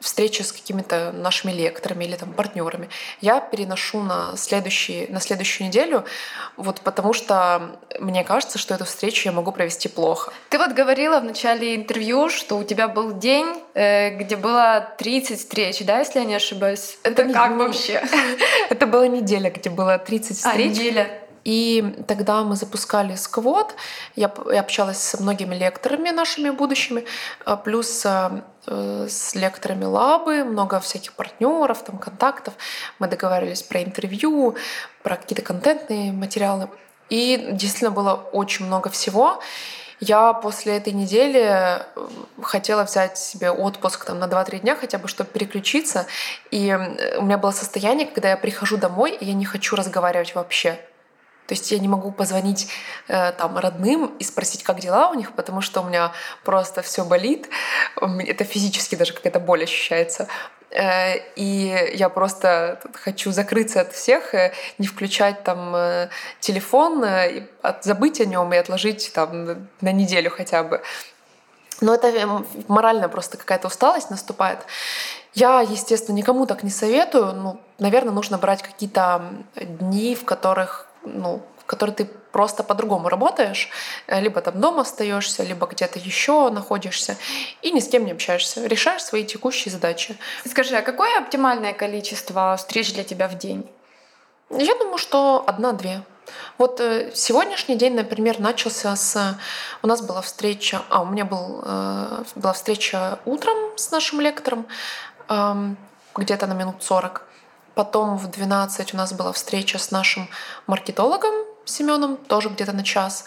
встречи 0.00 0.42
с 0.42 0.52
какими-то 0.52 1.12
нашими 1.12 1.52
лекторами 1.52 2.04
или 2.04 2.16
там 2.16 2.32
партнерами, 2.32 2.88
я 3.20 3.40
переношу 3.40 4.02
на, 4.02 4.36
следующий, 4.36 5.06
на 5.08 5.20
следующую 5.20 5.68
неделю, 5.68 6.04
вот 6.56 6.80
потому 6.80 7.12
что 7.12 7.78
мне 7.98 8.24
кажется, 8.24 8.58
что 8.58 8.74
эту 8.74 8.84
встречу 8.84 9.28
я 9.28 9.32
могу 9.32 9.52
провести 9.52 9.88
плохо. 9.88 10.32
Ты 10.50 10.58
вот 10.58 10.72
говорила 10.72 11.20
в 11.20 11.24
начале 11.24 11.74
интервью, 11.74 12.28
что 12.28 12.58
у 12.58 12.64
тебя 12.64 12.88
был 12.88 13.12
день, 13.12 13.46
э, 13.74 14.16
где 14.16 14.36
было 14.36 14.94
30 14.98 15.38
встреч, 15.38 15.84
да, 15.84 15.98
если 15.98 16.20
я 16.20 16.24
не 16.24 16.34
ошибаюсь? 16.34 16.98
Это, 17.02 17.22
Это 17.22 17.32
как 17.32 17.56
вообще? 17.56 18.02
Это 18.70 18.86
была 18.86 19.08
неделя, 19.08 19.50
где 19.50 19.70
было 19.70 19.98
30 19.98 20.36
встреч. 20.36 20.54
А, 20.54 20.58
неделя. 20.58 21.27
И 21.44 22.04
тогда 22.06 22.42
мы 22.42 22.56
запускали 22.56 23.14
сквот. 23.14 23.74
Я, 24.16 24.32
я 24.52 24.60
общалась 24.60 24.98
со 24.98 25.22
многими 25.22 25.54
лекторами 25.54 26.10
нашими 26.10 26.50
будущими, 26.50 27.04
а, 27.44 27.56
плюс 27.56 28.04
а, 28.04 28.44
э, 28.66 29.06
с 29.08 29.34
лекторами 29.34 29.84
лабы, 29.84 30.44
много 30.44 30.80
всяких 30.80 31.12
партнеров, 31.12 31.82
там, 31.84 31.98
контактов. 31.98 32.54
Мы 32.98 33.08
договаривались 33.08 33.62
про 33.62 33.82
интервью, 33.82 34.56
про 35.02 35.16
какие-то 35.16 35.42
контентные 35.42 36.12
материалы. 36.12 36.68
И 37.08 37.48
действительно 37.52 37.90
было 37.90 38.14
очень 38.14 38.66
много 38.66 38.90
всего. 38.90 39.40
Я 40.00 40.32
после 40.32 40.76
этой 40.76 40.92
недели 40.92 41.42
э, 41.42 41.80
хотела 42.40 42.84
взять 42.84 43.18
себе 43.18 43.50
отпуск 43.50 44.04
там, 44.04 44.20
на 44.20 44.24
2-3 44.24 44.60
дня 44.60 44.76
хотя 44.76 44.98
бы, 44.98 45.08
чтобы 45.08 45.30
переключиться. 45.30 46.06
И 46.50 46.72
у 47.18 47.22
меня 47.22 47.38
было 47.38 47.50
состояние, 47.50 48.06
когда 48.06 48.30
я 48.30 48.36
прихожу 48.36 48.76
домой, 48.76 49.16
и 49.16 49.24
я 49.24 49.34
не 49.34 49.44
хочу 49.44 49.74
разговаривать 49.74 50.34
вообще. 50.36 50.78
То 51.48 51.54
есть 51.54 51.72
я 51.72 51.78
не 51.78 51.88
могу 51.88 52.12
позвонить 52.12 52.68
э, 53.08 53.32
там 53.32 53.58
родным 53.58 54.14
и 54.20 54.24
спросить, 54.24 54.62
как 54.62 54.78
дела 54.78 55.10
у 55.10 55.14
них, 55.14 55.32
потому 55.32 55.60
что 55.60 55.80
у 55.80 55.84
меня 55.84 56.12
просто 56.44 56.82
все 56.82 57.04
болит. 57.04 57.48
Это 57.96 58.44
физически 58.44 58.94
даже 58.94 59.14
какая-то 59.14 59.40
боль 59.40 59.64
ощущается. 59.64 60.28
Э, 60.70 61.16
и 61.36 61.92
я 61.94 62.08
просто 62.08 62.80
хочу 62.92 63.32
закрыться 63.32 63.80
от 63.80 63.92
всех, 63.92 64.34
э, 64.34 64.52
не 64.78 64.86
включать 64.86 65.42
там 65.42 65.74
э, 65.74 66.08
телефон, 66.40 67.04
забыть 67.80 68.20
о 68.20 68.26
нем 68.26 68.52
и 68.52 68.56
отложить 68.56 69.10
там 69.14 69.68
на 69.80 69.92
неделю 69.92 70.30
хотя 70.30 70.62
бы. 70.62 70.82
Но 71.80 71.94
это 71.94 72.44
морально 72.66 73.08
просто 73.08 73.38
какая-то 73.38 73.68
усталость 73.68 74.10
наступает. 74.10 74.58
Я, 75.34 75.60
естественно, 75.60 76.16
никому 76.16 76.44
так 76.44 76.64
не 76.64 76.70
советую. 76.70 77.32
Ну, 77.34 77.60
наверное, 77.78 78.12
нужно 78.12 78.36
брать 78.36 78.62
какие-то 78.62 79.22
дни, 79.54 80.16
в 80.16 80.24
которых 80.24 80.87
ну, 81.14 81.42
в 81.58 81.64
которой 81.64 81.90
ты 81.90 82.04
просто 82.04 82.62
по-другому 82.62 83.08
работаешь, 83.08 83.68
э, 84.06 84.20
либо 84.20 84.40
там 84.40 84.60
дома 84.60 84.82
остаешься, 84.82 85.42
либо 85.42 85.66
где-то 85.66 85.98
еще 85.98 86.50
находишься, 86.50 87.16
и 87.62 87.70
ни 87.70 87.80
с 87.80 87.88
кем 87.88 88.04
не 88.04 88.12
общаешься, 88.12 88.66
решаешь 88.66 89.02
свои 89.02 89.24
текущие 89.24 89.72
задачи. 89.72 90.16
Скажи, 90.46 90.76
а 90.76 90.82
какое 90.82 91.18
оптимальное 91.18 91.72
количество 91.72 92.56
встреч 92.56 92.92
для 92.94 93.04
тебя 93.04 93.28
в 93.28 93.36
день? 93.38 93.68
Я 94.50 94.74
думаю, 94.76 94.98
что 94.98 95.44
одна-две. 95.46 96.02
Вот 96.58 96.80
э, 96.80 97.10
сегодняшний 97.14 97.76
день, 97.76 97.94
например, 97.94 98.40
начался 98.40 98.96
с... 98.96 99.38
У 99.82 99.86
нас 99.86 100.00
была 100.00 100.22
встреча... 100.22 100.82
А, 100.88 101.02
у 101.02 101.06
меня 101.06 101.24
был, 101.24 101.62
э, 101.64 102.24
была 102.34 102.52
встреча 102.52 103.18
утром 103.24 103.56
с 103.76 103.90
нашим 103.90 104.20
лектором, 104.20 104.66
э, 105.28 105.74
где-то 106.14 106.46
на 106.46 106.54
минут 106.54 106.82
40. 106.82 107.27
Потом 107.78 108.18
в 108.18 108.28
12 108.28 108.92
у 108.92 108.96
нас 108.96 109.12
была 109.12 109.32
встреча 109.32 109.78
с 109.78 109.92
нашим 109.92 110.28
маркетологом 110.66 111.32
Семеном, 111.64 112.16
тоже 112.16 112.48
где-то 112.48 112.72
на 112.72 112.82
час. 112.82 113.24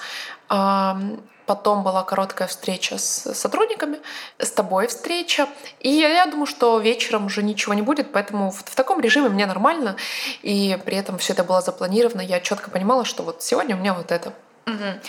Потом 1.45 1.83
была 1.83 2.03
короткая 2.03 2.49
встреча 2.49 2.97
с 2.97 3.33
сотрудниками, 3.33 3.99
с 4.39 4.51
тобой 4.51 4.87
встреча. 4.87 5.47
И 5.79 5.89
я 5.89 6.25
думаю, 6.25 6.47
что 6.47 6.79
вечером 6.79 7.27
уже 7.27 7.43
ничего 7.43 7.73
не 7.73 7.81
будет, 7.81 8.11
поэтому 8.11 8.51
в, 8.51 8.57
в 8.65 8.75
таком 8.75 8.99
режиме 8.99 9.29
мне 9.29 9.45
нормально. 9.45 9.95
И 10.41 10.77
при 10.83 10.97
этом 10.97 11.17
все 11.17 11.31
это 11.31 11.45
было 11.45 11.61
запланировано. 11.61 12.19
Я 12.19 12.41
четко 12.41 12.69
понимала, 12.69 13.05
что 13.05 13.23
вот 13.23 13.41
сегодня 13.41 13.77
у 13.77 13.79
меня 13.79 13.93
вот 13.93 14.11
это. 14.11 14.33
Угу. 14.67 14.99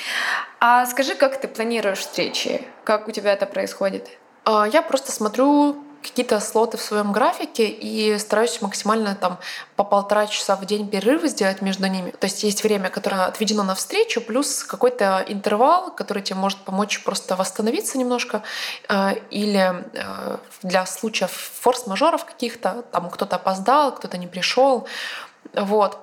А 0.60 0.86
скажи, 0.86 1.16
как 1.16 1.40
ты 1.40 1.48
планируешь 1.48 1.98
встречи? 1.98 2.64
Как 2.84 3.08
у 3.08 3.10
тебя 3.10 3.32
это 3.32 3.46
происходит? 3.46 4.08
А, 4.44 4.68
я 4.68 4.82
просто 4.82 5.10
смотрю 5.10 5.82
какие-то 6.02 6.40
слоты 6.40 6.76
в 6.76 6.82
своем 6.82 7.12
графике 7.12 7.66
и 7.66 8.18
стараюсь 8.18 8.60
максимально 8.60 9.14
там 9.14 9.38
по 9.76 9.84
полтора 9.84 10.26
часа 10.26 10.56
в 10.56 10.64
день 10.66 10.88
перерывы 10.88 11.28
сделать 11.28 11.62
между 11.62 11.86
ними. 11.86 12.10
То 12.10 12.26
есть 12.26 12.42
есть 12.42 12.62
время, 12.64 12.90
которое 12.90 13.24
отведено 13.24 13.62
на 13.62 13.74
встречу, 13.74 14.20
плюс 14.20 14.64
какой-то 14.64 15.24
интервал, 15.28 15.94
который 15.94 16.22
тебе 16.22 16.36
может 16.36 16.58
помочь 16.58 17.02
просто 17.04 17.36
восстановиться 17.36 17.98
немножко, 17.98 18.42
э, 18.88 19.14
или 19.30 19.84
э, 19.94 20.36
для 20.62 20.86
случаев 20.86 21.30
форс-мажоров 21.30 22.24
каких-то, 22.24 22.84
там 22.90 23.08
кто-то 23.08 23.36
опоздал, 23.36 23.94
кто-то 23.94 24.18
не 24.18 24.26
пришел. 24.26 24.86
Вот. 25.54 25.98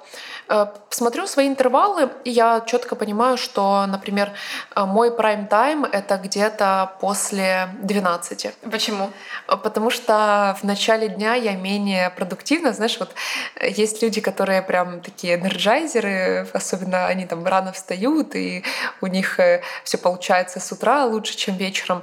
Э, 0.49 0.65
смотрю 0.89 1.27
свои 1.27 1.47
интервалы, 1.47 2.09
и 2.23 2.31
я 2.31 2.61
четко 2.61 2.95
понимаю, 2.95 3.37
что, 3.37 3.85
например, 3.85 4.31
э, 4.75 4.83
мой 4.83 5.11
прайм-тайм— 5.11 5.85
это 5.91 6.17
где-то 6.17 6.93
после 6.99 7.69
12. 7.81 8.55
Почему? 8.71 9.11
Э, 9.47 9.57
потому 9.57 9.91
что 9.91 10.57
в 10.59 10.65
начале 10.65 11.07
дня 11.07 11.35
я 11.35 11.55
менее 11.55 12.09
продуктивна. 12.09 12.73
Знаешь, 12.73 12.97
вот 12.99 13.11
есть 13.61 14.01
люди, 14.01 14.21
которые 14.21 14.63
прям 14.63 15.01
такие 15.01 15.35
энерджайзеры, 15.35 16.47
особенно 16.51 17.05
они 17.05 17.27
там 17.27 17.45
рано 17.45 17.71
встают, 17.71 18.33
и 18.35 18.63
у 19.01 19.07
них 19.07 19.39
все 19.83 19.97
получается 19.99 20.59
с 20.59 20.71
утра 20.71 21.05
лучше, 21.05 21.37
чем 21.37 21.57
вечером. 21.57 22.01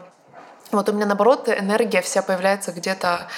Вот 0.71 0.89
у 0.89 0.93
меня, 0.93 1.07
наоборот, 1.07 1.49
энергия 1.49 2.01
вся 2.01 2.23
появляется 2.23 2.71
где-то 2.71 3.29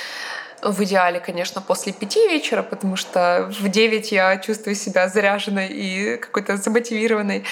в 0.62 0.82
идеале, 0.84 1.20
конечно, 1.20 1.60
после 1.60 1.92
пяти 1.92 2.26
вечера, 2.28 2.62
потому 2.62 2.96
что 2.96 3.50
в 3.60 3.68
девять 3.68 4.12
я 4.12 4.36
чувствую 4.38 4.74
себя 4.74 5.08
заряженной 5.08 5.68
и 5.68 6.16
какой-то 6.16 6.56
замотивированной. 6.56 7.44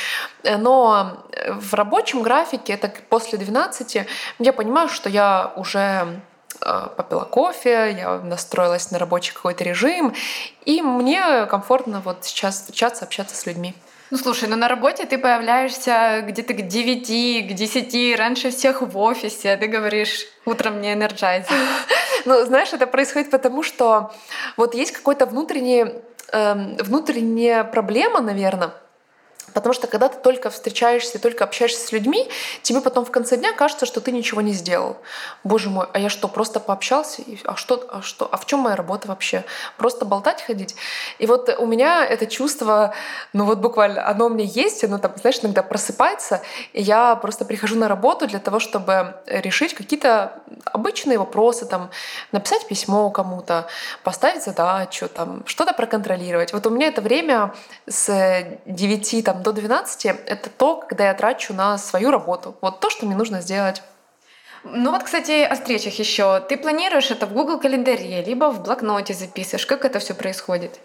Но 0.59 1.27
в 1.49 1.75
рабочем 1.75 2.23
графике, 2.23 2.73
это 2.73 2.93
после 3.09 3.39
12, 3.39 4.07
я 4.39 4.53
понимаю, 4.53 4.89
что 4.89 5.09
я 5.09 5.53
уже 5.57 6.21
э, 6.61 6.89
попила 6.97 7.25
кофе, 7.25 7.97
я 7.99 8.19
настроилась 8.19 8.91
на 8.91 8.99
рабочий 8.99 9.33
какой-то 9.33 9.65
режим, 9.65 10.15
и 10.65 10.83
мне 10.83 11.47
комфортно 11.47 12.01
вот 12.01 12.25
сейчас 12.25 12.57
встречаться, 12.57 13.05
общаться 13.05 13.37
с 13.37 13.47
людьми. 13.47 13.75
Ну 14.11 14.19
слушай, 14.19 14.49
ну 14.49 14.57
на 14.57 14.69
работе 14.69 15.05
ты 15.05 15.19
появляешься 15.19 16.23
где-то 16.25 16.55
к 16.55 16.69
9, 16.69 17.51
к 17.51 17.55
10, 17.55 18.17
раньше 18.17 18.51
всех 18.51 18.83
в 18.83 18.97
офисе, 18.99 19.53
а 19.53 19.57
ты 19.57 19.67
говоришь, 19.67 20.27
утром 20.45 20.81
не 20.81 20.93
энерджайзер. 20.93 21.51
Ну, 22.25 22.45
знаешь, 22.45 22.73
это 22.73 22.89
происходит 22.89 23.31
потому, 23.31 23.63
что 23.63 24.13
вот 24.57 24.75
есть 24.75 24.91
какой-то 24.91 25.27
внутренний, 25.27 25.87
э, 26.33 26.83
внутренняя 26.83 27.63
проблема, 27.63 28.21
наверное, 28.21 28.73
Потому 29.55 29.73
что 29.73 29.87
когда 29.87 30.09
ты 30.09 30.19
только 30.19 30.51
встречаешься, 30.51 31.19
только 31.19 31.45
общаешься 31.45 31.87
с 31.87 31.93
людьми, 31.93 32.29
тебе 32.63 32.81
потом 32.81 33.05
в 33.05 33.11
конце 33.11 33.37
дня 33.37 33.53
кажется, 33.53 33.87
что 33.87 34.01
ты 34.01 34.13
ничего 34.13 34.41
не 34.41 34.53
сделал. 34.53 34.97
Боже 35.45 35.71
мой, 35.71 35.87
а 35.93 35.99
я 35.99 36.09
что, 36.09 36.29
просто 36.29 36.61
пообщался? 36.61 37.23
А 37.45 37.57
что, 37.57 37.87
а 37.91 38.03
что, 38.03 38.29
а 38.31 38.37
в 38.37 38.47
чем 38.47 38.61
моя 38.61 38.77
работа 38.77 39.09
вообще? 39.09 39.45
Просто 39.77 40.05
болтать 40.05 40.43
ходить? 40.43 40.77
И 41.19 41.27
вот 41.27 41.49
у 41.59 41.67
меня 41.67 42.05
это 42.05 42.27
чувство, 42.27 42.95
ну 43.33 43.45
вот 43.45 43.59
буквально, 43.59 44.07
оно 44.07 44.27
у 44.27 44.29
меня 44.29 44.45
есть, 44.45 44.85
оно 44.85 44.99
там, 44.99 45.13
знаешь, 45.17 45.39
иногда 45.43 45.63
просыпается, 45.63 46.43
и 46.73 46.83
я 46.83 47.17
просто 47.17 47.45
прихожу 47.45 47.77
на 47.77 47.89
работу 47.89 48.27
для 48.27 48.39
того, 48.39 48.59
чтобы 48.59 49.15
решить 49.27 49.75
какие-то 49.75 50.33
обычные 50.65 51.19
вопросы, 51.19 51.67
там, 51.67 51.91
написать 52.33 52.67
письмо 52.67 53.11
кому-то, 53.11 53.67
поставить 54.03 54.45
задачу, 54.45 55.09
там, 55.09 55.43
что-то 55.47 55.73
проконтролировать. 55.73 56.53
Вот 56.53 56.67
у 56.67 56.71
меня 56.71 56.89
это 56.89 57.01
время 57.01 57.55
с 57.87 58.45
9 58.67 59.25
там, 59.25 59.36
до 59.43 59.53
12— 59.53 60.07
это 60.27 60.51
то, 60.51 60.77
когда 60.77 61.07
я 61.07 61.15
трачу 61.15 61.55
на 61.55 61.79
свою 61.79 62.11
работу. 62.11 62.57
Вот 62.61 62.81
то, 62.81 62.91
что 62.91 63.07
мне 63.07 63.15
нужно 63.15 63.41
сделать. 63.41 63.83
Ну 64.65 64.91
вот, 64.91 65.05
кстати, 65.05 65.43
о 65.45 65.55
встречах 65.55 65.95
еще. 65.95 66.41
Ты 66.41 66.57
планируешь 66.57 67.11
это 67.11 67.27
в 67.27 67.33
Google 67.33 67.61
календаре, 67.61 68.23
либо 68.23 68.51
в 68.51 68.63
блокноте 68.63 69.15
записываешь? 69.15 69.67
Как 69.67 69.85
это 69.85 70.01
все 70.01 70.15
происходит? 70.15 70.81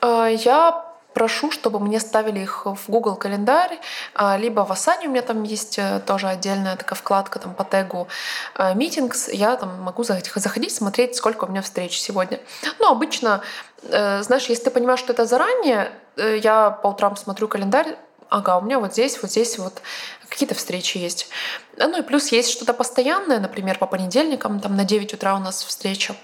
Э, 0.00 0.28
я 0.30 0.84
прошу, 1.14 1.50
чтобы 1.50 1.80
мне 1.80 2.00
ставили 2.00 2.40
их 2.40 2.66
в 2.66 2.88
Google 2.88 3.16
календарь, 3.16 3.78
а, 4.14 4.36
либо 4.36 4.64
в 4.64 4.72
Asana 4.72 5.06
у 5.06 5.10
меня 5.10 5.22
там 5.22 5.42
есть 5.44 5.78
э, 5.78 6.00
тоже 6.06 6.28
отдельная 6.28 6.76
такая 6.76 6.98
вкладка 6.98 7.38
там 7.38 7.54
по 7.54 7.64
тегу 7.64 8.08
meetings, 8.56 9.30
э, 9.30 9.36
я 9.36 9.56
там 9.56 9.80
могу 9.80 10.02
заходить, 10.02 10.74
смотреть, 10.74 11.16
сколько 11.16 11.44
у 11.44 11.48
меня 11.48 11.62
встреч 11.62 12.00
сегодня. 12.00 12.40
Ну, 12.78 12.90
обычно, 12.90 13.40
э, 13.84 14.22
знаешь, 14.22 14.46
если 14.46 14.64
ты 14.64 14.70
понимаешь, 14.70 15.00
что 15.00 15.12
это 15.12 15.24
заранее, 15.24 15.92
я 16.16 16.70
по 16.70 16.88
утрам 16.88 17.16
смотрю 17.16 17.48
календарь, 17.48 17.96
ага, 18.28 18.58
у 18.58 18.60
меня 18.60 18.78
вот 18.78 18.92
здесь, 18.92 19.20
вот 19.22 19.30
здесь 19.30 19.58
вот 19.58 19.80
какие-то 20.28 20.54
встречи 20.54 20.98
есть. 20.98 21.28
Ну 21.76 21.98
и 21.98 22.02
плюс 22.02 22.32
есть 22.32 22.50
что-то 22.50 22.72
постоянное, 22.72 23.40
например, 23.40 23.78
по 23.78 23.86
понедельникам, 23.86 24.60
там 24.60 24.76
на 24.76 24.84
9 24.84 25.14
утра 25.14 25.34
у 25.36 25.38
нас 25.38 25.62
встреча 25.62 26.14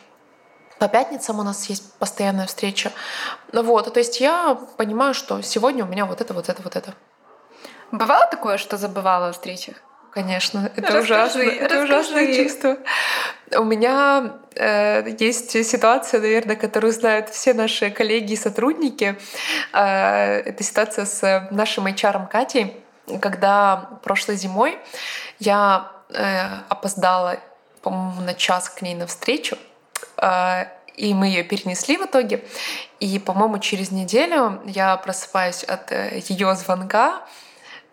По 0.81 0.89
пятницам 0.89 1.39
у 1.39 1.43
нас 1.43 1.69
есть 1.69 1.93
постоянная 1.99 2.47
встреча. 2.47 2.91
Вот, 3.53 3.93
то 3.93 4.01
есть 4.01 4.19
я 4.19 4.59
понимаю, 4.79 5.13
что 5.13 5.43
сегодня 5.43 5.85
у 5.85 5.87
меня 5.87 6.07
вот 6.07 6.23
это, 6.23 6.33
вот 6.33 6.49
это, 6.49 6.63
вот 6.63 6.75
это. 6.75 6.95
Бывало 7.93 8.27
такое, 8.31 8.57
что 8.57 8.79
забывала 8.79 9.29
о 9.29 9.33
встречах? 9.33 9.75
Конечно, 10.11 10.73
это 10.75 10.87
расскажи, 10.87 11.03
ужасно. 11.03 11.41
Это 11.43 11.75
расскажи. 11.75 11.85
ужасное 11.85 12.35
чувство. 12.35 12.79
У 13.59 13.65
меня 13.65 14.39
э, 14.57 15.15
есть 15.19 15.51
ситуация, 15.67 16.19
наверное, 16.19 16.57
которую 16.57 16.95
знают 16.95 17.29
все 17.29 17.53
наши 17.53 17.91
коллеги 17.91 18.33
и 18.33 18.37
сотрудники. 18.37 19.19
Э, 19.75 20.39
это 20.39 20.63
ситуация 20.63 21.05
с 21.05 21.49
нашим 21.51 21.89
HR 21.89 22.27
Катей, 22.29 22.83
когда 23.21 23.91
прошлой 24.03 24.37
зимой 24.37 24.79
я 25.39 25.93
э, 26.09 26.47
опоздала, 26.71 27.37
по-моему, 27.83 28.23
на 28.23 28.33
час 28.33 28.71
к 28.71 28.81
ней 28.81 28.95
на 28.95 29.07
встречу. 29.07 29.59
Э, 30.21 30.67
и 30.97 31.15
мы 31.15 31.29
ее 31.29 31.45
перенесли 31.45 31.97
в 31.97 32.03
итоге. 32.03 32.45
И, 32.99 33.19
по-моему, 33.19 33.59
через 33.59 33.91
неделю 33.91 34.61
я 34.67 34.97
просыпаюсь 34.97 35.65
от 35.65 35.93
э, 35.93 36.21
ее 36.29 36.55
звонка, 36.55 37.23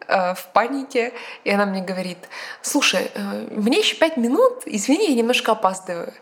Э, 0.07 0.33
в 0.35 0.47
панике, 0.53 1.11
и 1.43 1.51
она 1.51 1.65
мне 1.65 1.81
говорит, 1.81 2.17
слушай, 2.61 3.11
э, 3.13 3.47
мне 3.51 3.79
еще 3.79 3.97
пять 3.97 4.15
минут, 4.15 4.63
извини, 4.65 5.09
я 5.09 5.15
немножко 5.15 5.51
опаздываю. 5.51 6.13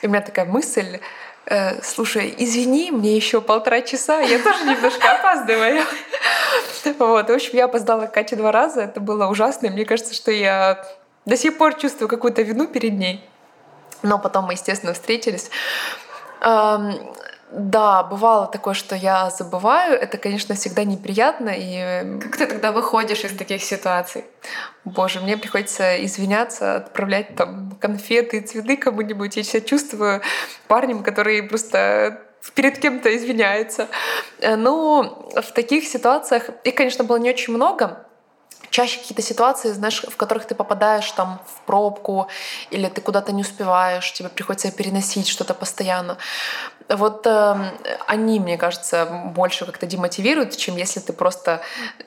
И 0.00 0.06
у 0.06 0.08
меня 0.08 0.22
такая 0.22 0.46
мысль, 0.46 0.98
слушай, 1.82 2.34
извини, 2.38 2.90
мне 2.90 3.14
еще 3.14 3.42
полтора 3.42 3.82
часа, 3.82 4.18
я 4.20 4.38
тоже 4.38 4.64
немножко 4.64 5.12
опаздываю. 5.12 5.84
Вот, 6.98 7.28
в 7.28 7.32
общем, 7.32 7.50
я 7.52 7.66
опоздала 7.66 8.06
Кате 8.06 8.36
два 8.36 8.50
раза, 8.50 8.82
это 8.82 9.00
было 9.00 9.26
ужасно, 9.26 9.66
и 9.66 9.70
мне 9.70 9.84
кажется, 9.84 10.14
что 10.14 10.30
я 10.30 10.86
до 11.26 11.36
сих 11.36 11.58
пор 11.58 11.74
чувствую 11.74 12.08
какую-то 12.08 12.40
вину 12.40 12.66
перед 12.66 12.94
ней. 12.94 13.22
Но 14.04 14.18
потом 14.20 14.44
мы, 14.44 14.52
естественно, 14.52 14.92
встретились. 14.92 15.50
Да, 16.40 18.02
бывало 18.02 18.46
такое, 18.48 18.74
что 18.74 18.96
я 18.96 19.30
забываю. 19.30 19.98
Это, 19.98 20.18
конечно, 20.18 20.54
всегда 20.54 20.84
неприятно. 20.84 21.52
И... 21.56 22.18
Как 22.20 22.36
ты 22.36 22.46
тогда 22.46 22.72
выходишь 22.72 23.24
из 23.24 23.36
таких 23.36 23.62
ситуаций? 23.62 24.24
Боже, 24.84 25.20
мне 25.20 25.36
приходится 25.36 26.04
извиняться, 26.04 26.76
отправлять 26.76 27.36
там 27.36 27.76
конфеты, 27.80 28.40
цветы 28.40 28.76
кому-нибудь. 28.76 29.36
Я 29.36 29.42
себя 29.42 29.60
чувствую 29.60 30.20
парнем, 30.66 31.02
который 31.02 31.42
просто 31.44 32.20
перед 32.54 32.78
кем-то 32.78 33.16
извиняется. 33.16 33.88
Но 34.42 35.30
в 35.34 35.52
таких 35.52 35.84
ситуациях, 35.84 36.50
их, 36.64 36.74
конечно, 36.74 37.04
было 37.04 37.16
не 37.16 37.30
очень 37.30 37.54
много, 37.54 38.04
чаще 38.74 38.98
какие-то 38.98 39.22
ситуации, 39.22 39.68
знаешь, 39.68 40.02
в 40.02 40.16
которых 40.16 40.46
ты 40.46 40.56
попадаешь 40.56 41.08
там 41.12 41.40
в 41.46 41.60
пробку 41.60 42.26
или 42.72 42.88
ты 42.88 43.00
куда-то 43.00 43.30
не 43.30 43.42
успеваешь, 43.42 44.12
тебе 44.12 44.28
приходится 44.28 44.72
переносить 44.72 45.28
что-то 45.28 45.54
постоянно. 45.54 46.18
Вот 46.88 47.24
э, 47.24 47.56
они, 48.08 48.40
мне 48.40 48.58
кажется, 48.58 49.06
больше 49.36 49.64
как-то 49.64 49.86
демотивируют, 49.86 50.56
чем 50.56 50.76
если 50.76 50.98
ты 50.98 51.12
просто 51.12 51.60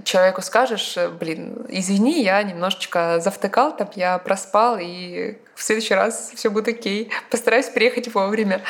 человеку 0.03 0.41
скажешь, 0.41 0.97
блин, 1.21 1.65
извини, 1.69 2.21
я 2.21 2.43
немножечко 2.43 3.21
завтыкал, 3.21 3.73
там 3.73 3.89
я 3.95 4.17
проспал, 4.17 4.77
и 4.77 5.37
в 5.55 5.63
следующий 5.63 5.95
раз 5.95 6.31
все 6.35 6.49
будет 6.49 6.67
окей. 6.67 7.09
Постараюсь 7.31 7.67
приехать 7.67 8.13
вовремя. 8.13 8.61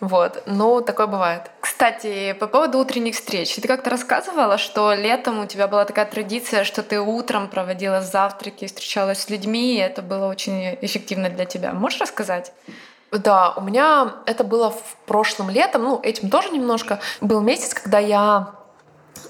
Вот, 0.00 0.42
ну, 0.46 0.80
такое 0.80 1.08
бывает. 1.08 1.50
Кстати, 1.60 2.32
по 2.34 2.46
поводу 2.46 2.78
утренних 2.78 3.16
встреч. 3.16 3.54
Ты 3.56 3.66
как-то 3.66 3.90
рассказывала, 3.90 4.56
что 4.56 4.94
летом 4.94 5.40
у 5.40 5.46
тебя 5.46 5.66
была 5.66 5.84
такая 5.84 6.06
традиция, 6.06 6.62
что 6.62 6.84
ты 6.84 7.00
утром 7.00 7.48
проводила 7.48 8.00
завтраки, 8.00 8.66
встречалась 8.66 9.22
с 9.22 9.30
людьми, 9.30 9.74
и 9.74 9.80
это 9.80 10.02
было 10.02 10.28
очень 10.28 10.78
эффективно 10.80 11.30
для 11.30 11.46
тебя. 11.46 11.72
Можешь 11.72 12.00
рассказать? 12.00 12.52
Да, 13.10 13.54
у 13.56 13.62
меня 13.62 14.14
это 14.26 14.44
было 14.44 14.70
в 14.70 14.96
прошлом 15.06 15.50
летом, 15.50 15.82
ну, 15.82 16.00
этим 16.02 16.30
тоже 16.30 16.50
немножко. 16.50 17.00
Был 17.20 17.40
месяц, 17.40 17.74
когда 17.74 17.98
я 17.98 18.57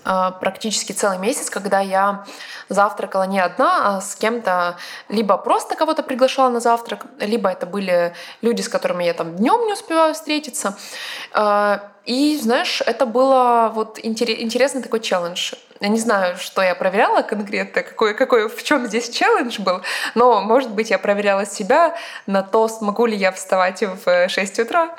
практически 0.05 0.93
целый 0.93 1.19
месяц, 1.19 1.51
когда 1.51 1.81
я 1.81 2.25
завтракала 2.69 3.25
не 3.25 3.41
одна, 3.41 3.97
а 3.97 4.01
с 4.01 4.15
кем-то, 4.15 4.77
либо 5.09 5.37
просто 5.39 5.75
кого-то 5.75 6.03
приглашала 6.03 6.49
на 6.51 6.61
завтрак, 6.61 7.07
либо 7.19 7.51
это 7.51 7.67
были 7.67 8.15
люди, 8.43 8.63
с 8.63 8.69
которыми 8.69 9.05
я 9.05 9.15
там 9.15 9.37
днем 9.37 9.67
не 9.67 9.73
успеваю 9.73 10.15
встретиться. 10.15 10.77
А, 11.33 11.91
и, 12.05 12.39
знаешь, 12.41 12.81
это 12.87 13.05
было 13.05 13.71
вот 13.75 13.99
интересный 14.03 14.83
такой 14.83 15.01
челлендж. 15.01 15.53
Я 15.81 15.89
не 15.89 15.99
знаю, 15.99 16.37
что 16.39 16.63
я 16.63 16.75
проверяла 16.75 17.23
конкретно, 17.23 17.83
какой, 17.83 18.15
какой, 18.15 18.49
в 18.49 18.63
чем 18.63 18.87
здесь 18.87 19.11
челлендж 19.11 19.61
был, 19.61 19.83
но, 20.15 20.41
может 20.41 20.71
быть, 20.71 20.91
я 20.91 20.99
проверяла 20.99 21.47
себя 21.47 21.97
на 22.27 22.43
то, 22.43 22.67
смогу 22.69 23.07
ли 23.07 23.17
я 23.17 23.31
вставать 23.31 23.83
в 23.83 24.29
6 24.29 24.59
утра. 24.61 24.97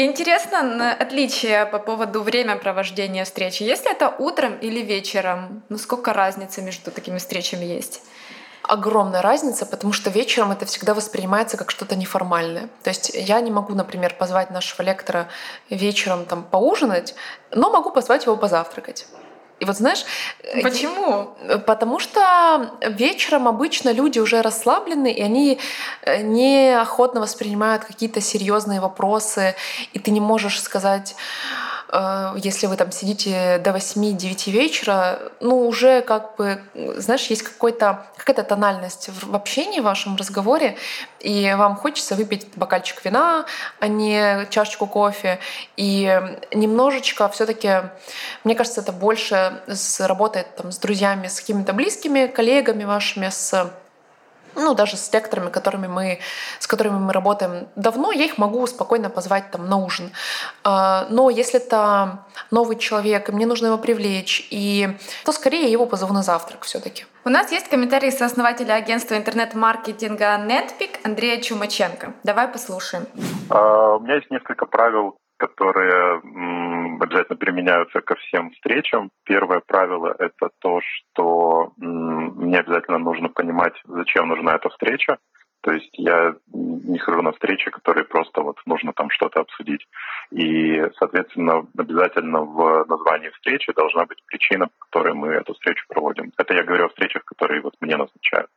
Интересно 0.00 0.94
отличие 0.94 1.66
по 1.66 1.80
поводу 1.80 2.22
времяпровождения 2.22 3.24
встречи. 3.24 3.64
Есть 3.64 3.84
ли 3.84 3.90
это 3.90 4.14
утром 4.20 4.56
или 4.60 4.78
вечером? 4.78 5.64
Ну 5.68 5.76
сколько 5.76 6.12
разницы 6.12 6.62
между 6.62 6.92
такими 6.92 7.18
встречами 7.18 7.64
есть? 7.64 8.02
огромная 8.62 9.22
разница, 9.22 9.64
потому 9.64 9.94
что 9.94 10.10
вечером 10.10 10.52
это 10.52 10.66
всегда 10.66 10.92
воспринимается 10.92 11.56
как 11.56 11.70
что-то 11.70 11.96
неформальное. 11.96 12.68
То 12.82 12.90
есть 12.90 13.10
я 13.14 13.40
не 13.40 13.50
могу, 13.50 13.74
например, 13.74 14.14
позвать 14.14 14.50
нашего 14.50 14.82
лектора 14.82 15.28
вечером 15.70 16.26
там 16.26 16.44
поужинать, 16.44 17.14
но 17.50 17.70
могу 17.70 17.90
позвать 17.90 18.26
его 18.26 18.36
позавтракать. 18.36 19.06
И 19.60 19.64
вот 19.64 19.76
знаешь... 19.76 20.04
Э, 20.42 20.62
Почему? 20.62 21.30
Потому 21.66 21.98
что 21.98 22.78
вечером 22.82 23.48
обычно 23.48 23.92
люди 23.92 24.18
уже 24.18 24.42
расслаблены, 24.42 25.12
и 25.12 25.20
они 25.22 25.58
э, 26.02 26.22
неохотно 26.22 27.20
воспринимают 27.20 27.84
какие-то 27.84 28.20
серьезные 28.20 28.80
вопросы, 28.80 29.54
и 29.92 29.98
ты 29.98 30.10
не 30.10 30.20
можешь 30.20 30.60
сказать 30.62 31.16
Э, 31.50 31.67
если 32.36 32.66
вы 32.66 32.76
там 32.76 32.92
сидите 32.92 33.58
до 33.58 33.70
8-9 33.70 34.50
вечера, 34.50 35.18
ну, 35.40 35.66
уже 35.66 36.02
как 36.02 36.36
бы, 36.36 36.60
знаешь, 36.96 37.26
есть 37.26 37.42
какой-то, 37.42 38.06
какая-то 38.16 38.42
тональность 38.42 39.08
в 39.08 39.34
общении, 39.34 39.80
в 39.80 39.84
вашем 39.84 40.16
разговоре, 40.16 40.76
и 41.20 41.54
вам 41.56 41.76
хочется 41.76 42.14
выпить 42.14 42.46
бокальчик 42.56 43.02
вина, 43.04 43.46
а 43.80 43.88
не 43.88 44.46
чашечку 44.50 44.86
кофе. 44.86 45.38
И 45.76 46.20
немножечко 46.52 47.28
все 47.30 47.46
таки 47.46 47.82
мне 48.44 48.54
кажется, 48.54 48.82
это 48.82 48.92
больше 48.92 49.62
работает 49.98 50.54
там, 50.56 50.72
с 50.72 50.78
друзьями, 50.78 51.28
с 51.28 51.40
какими-то 51.40 51.72
близкими, 51.72 52.26
коллегами 52.26 52.84
вашими, 52.84 53.28
с 53.30 53.70
ну, 54.54 54.74
даже 54.74 54.96
с 54.96 55.12
лекторами, 55.12 55.50
которыми 55.50 55.86
мы, 55.86 56.18
с 56.58 56.66
которыми 56.66 56.98
мы 56.98 57.12
работаем 57.12 57.68
давно, 57.76 58.12
я 58.12 58.24
их 58.24 58.38
могу 58.38 58.66
спокойно 58.66 59.10
позвать 59.10 59.50
там 59.50 59.68
на 59.68 59.76
ужин. 59.76 60.10
А, 60.64 61.06
но 61.10 61.30
если 61.30 61.60
это 61.60 62.24
новый 62.50 62.76
человек, 62.76 63.28
и 63.28 63.32
мне 63.32 63.46
нужно 63.46 63.66
его 63.66 63.78
привлечь, 63.78 64.46
и, 64.50 64.96
то 65.24 65.32
скорее 65.32 65.62
я 65.62 65.68
его 65.68 65.86
позову 65.86 66.12
на 66.12 66.22
завтрак 66.22 66.64
все 66.64 66.80
таки 66.80 67.04
У 67.24 67.30
нас 67.30 67.52
есть 67.52 67.68
комментарий 67.68 68.12
сооснователя 68.12 68.74
агентства 68.74 69.16
интернет-маркетинга 69.16 70.38
Netpeak 70.38 71.00
Андрея 71.04 71.40
Чумаченко. 71.40 72.14
Давай 72.24 72.48
послушаем. 72.48 73.06
А, 73.50 73.96
у 73.96 74.00
меня 74.00 74.16
есть 74.16 74.30
несколько 74.30 74.66
правил 74.66 75.16
которые 75.38 76.20
обязательно 77.00 77.36
применяются 77.36 78.00
ко 78.00 78.16
всем 78.16 78.50
встречам. 78.50 79.10
Первое 79.24 79.60
правило— 79.66 80.14
это 80.18 80.50
то, 80.58 80.80
что 80.82 81.72
мне 81.76 82.58
обязательно 82.58 82.98
нужно 82.98 83.28
понимать, 83.28 83.74
зачем 83.84 84.28
нужна 84.28 84.56
эта 84.56 84.68
встреча. 84.68 85.18
То 85.62 85.72
есть 85.72 85.90
я 85.94 86.34
не 86.52 86.98
хожу 86.98 87.20
на 87.22 87.32
встречи, 87.32 87.70
которые 87.70 88.04
просто 88.04 88.42
вот 88.42 88.58
нужно 88.64 88.92
там 88.92 89.10
что-то 89.10 89.40
обсудить. 89.40 89.86
И, 90.30 90.82
соответственно, 90.98 91.66
обязательно 91.76 92.42
в 92.42 92.84
названии 92.88 93.30
встречи 93.30 93.72
должна 93.72 94.06
быть 94.06 94.22
причина, 94.26 94.66
по 94.66 94.86
которой 94.86 95.14
мы 95.14 95.28
эту 95.28 95.54
встречу 95.54 95.84
проводим. 95.88 96.32
Это 96.36 96.54
я 96.54 96.62
говорю 96.62 96.86
о 96.86 96.88
встречах, 96.88 97.24
которые 97.24 97.60
вот 97.60 97.74
мне 97.80 97.96
назначают. 97.96 98.50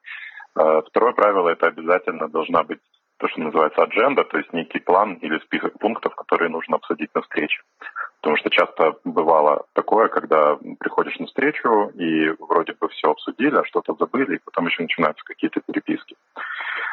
А, 0.55 0.81
второе 0.81 1.13
правило— 1.13 1.49
это 1.49 1.67
обязательно 1.67 2.27
должна 2.27 2.63
быть 2.63 2.81
то, 3.21 3.27
что 3.27 3.39
называется 3.39 3.83
адженда, 3.83 4.23
то 4.23 4.37
есть 4.39 4.51
некий 4.51 4.79
план 4.79 5.13
или 5.21 5.37
список 5.39 5.77
пунктов, 5.77 6.15
которые 6.15 6.49
нужно 6.49 6.77
обсудить 6.77 7.13
на 7.13 7.21
встрече. 7.21 7.61
Потому 8.19 8.35
что 8.37 8.49
часто 8.49 8.95
бывало 9.03 9.65
такое, 9.73 10.07
когда 10.07 10.57
приходишь 10.79 11.19
на 11.19 11.27
встречу 11.27 11.91
и 11.93 12.29
вроде 12.39 12.73
бы 12.73 12.89
все 12.89 13.11
обсудили, 13.11 13.55
а 13.55 13.65
что-то 13.65 13.93
забыли, 13.99 14.35
и 14.35 14.41
потом 14.43 14.65
еще 14.65 14.81
начинаются 14.81 15.23
какие-то 15.23 15.61
переписки. 15.61 16.15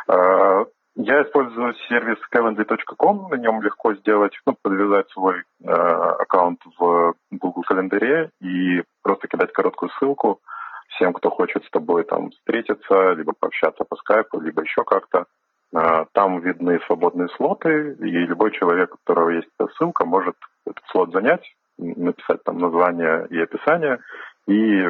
А, 0.06 0.66
я 0.96 1.22
использую 1.22 1.74
сервис 1.88 2.18
calendly.com, 2.30 3.28
на 3.30 3.36
нем 3.36 3.62
легко 3.62 3.94
сделать, 3.94 4.38
ну, 4.44 4.54
подвязать 4.60 5.08
свой 5.10 5.38
э, 5.38 5.70
аккаунт 5.70 6.60
в 6.78 7.14
Google 7.30 7.62
календаре 7.62 8.30
и 8.42 8.82
просто 9.02 9.28
кидать 9.28 9.52
короткую 9.52 9.90
ссылку 9.92 10.40
всем, 10.88 11.14
кто 11.14 11.30
хочет 11.30 11.64
с 11.64 11.70
тобой 11.70 12.04
там 12.04 12.30
встретиться, 12.30 13.12
либо 13.12 13.32
пообщаться 13.32 13.84
по 13.84 13.96
скайпу, 13.96 14.40
либо 14.40 14.62
еще 14.62 14.84
как-то. 14.84 15.24
А, 15.74 16.06
там 16.12 16.40
видны 16.40 16.80
свободные 16.86 17.28
слоты, 17.36 17.96
и 18.00 18.10
любой 18.10 18.52
человек, 18.52 18.94
у 18.94 18.98
которого 18.98 19.30
есть 19.30 19.48
ссылка, 19.76 20.06
может 20.06 20.36
этот 20.66 20.82
слот 20.90 21.12
занять, 21.12 21.44
написать 21.76 22.42
там 22.44 22.58
название 22.58 23.26
и 23.28 23.38
описание, 23.38 23.98
и, 24.46 24.88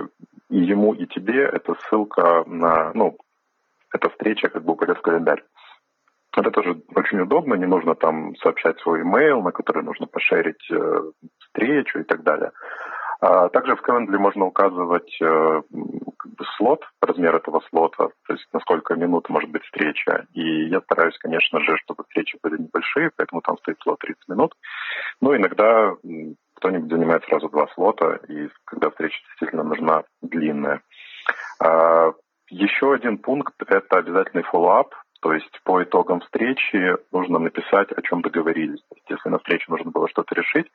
ему, 0.51 0.95
и 0.95 1.07
тебе 1.07 1.43
эта 1.43 1.75
ссылка 1.75 2.45
на, 2.47 2.93
ну, 2.95 3.17
эта 3.93 4.09
встреча 4.11 4.49
как 4.49 4.63
бы 4.65 4.73
упадет 4.75 4.99
в 4.99 5.03
календарь. 5.03 5.43
Это 6.37 6.51
тоже 6.53 6.81
очень 6.95 7.21
удобно, 7.21 7.55
не 7.55 7.67
нужно 7.67 7.95
там 7.95 8.37
сообщать 8.37 8.79
свой 8.81 9.03
email, 9.03 9.43
на 9.43 9.51
который 9.51 9.83
нужно 9.83 10.07
пошерить 10.07 10.71
э, 10.71 11.03
встречу 11.41 11.99
и 11.99 12.05
так 12.05 12.23
далее. 12.23 12.53
А 13.21 13.49
также 13.49 13.75
в 13.75 13.83
Calendly 13.83 14.17
можно 14.19 14.45
указывать 14.45 15.17
э, 15.21 15.63
как 16.29 16.37
бы 16.37 16.45
слот, 16.57 16.85
размер 17.01 17.37
этого 17.37 17.61
слота, 17.71 18.09
то 18.27 18.33
есть 18.33 18.47
на 18.53 18.61
сколько 18.61 18.95
минут 18.95 19.29
может 19.29 19.51
быть 19.51 19.63
встреча. 19.65 20.27
И 20.35 20.69
я 20.69 20.81
стараюсь, 20.81 21.17
конечно 21.19 21.61
же, 21.61 21.77
чтобы 21.79 22.05
встречи 22.05 22.39
были 22.43 22.61
небольшие, 22.61 23.11
поэтому 23.17 23.41
там 23.41 23.57
стоит 23.59 23.79
слот 23.83 23.99
30 24.01 24.29
минут. 24.29 24.53
Но 25.21 25.37
иногда 25.37 25.95
кто-нибудь 26.57 26.91
занимает 26.91 27.25
сразу 27.25 27.49
два 27.49 27.67
слота, 27.75 28.19
и 28.29 28.49
когда 28.65 28.91
встреча 28.91 29.19
действительно 29.29 29.63
нужна 29.63 30.03
длинная. 30.23 30.83
А, 31.63 32.13
еще 32.51 32.93
один 32.93 33.19
пункт– 33.19 33.55
это 33.67 33.99
обязательный 33.99 34.45
follow-up, 34.53 34.91
то 35.21 35.33
есть 35.33 35.61
по 35.65 35.83
итогам 35.83 36.21
встречи 36.21 36.97
нужно 37.13 37.39
написать, 37.39 37.91
о 37.93 38.03
чем 38.03 38.23
договорились. 38.23 38.83
Если 39.09 39.29
на 39.29 39.39
встрече 39.39 39.67
нужно 39.69 39.91
было 39.91 40.09
что-то 40.09 40.35
решить, 40.35 40.71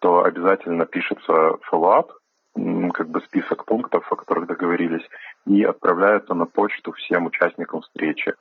то 0.00 0.24
обязательно 0.24 0.86
пишется 0.86 1.58
follow-up, 1.70 2.10
как 2.54 3.08
бы 3.08 3.20
список 3.22 3.64
пунктов, 3.64 4.10
о 4.10 4.16
которых 4.16 4.46
договорились, 4.46 5.06
и 5.46 5.62
отправляется 5.64 6.34
на 6.34 6.46
почту 6.46 6.92
всем 6.92 7.26
участникам 7.26 7.80
встречи. 7.82 8.34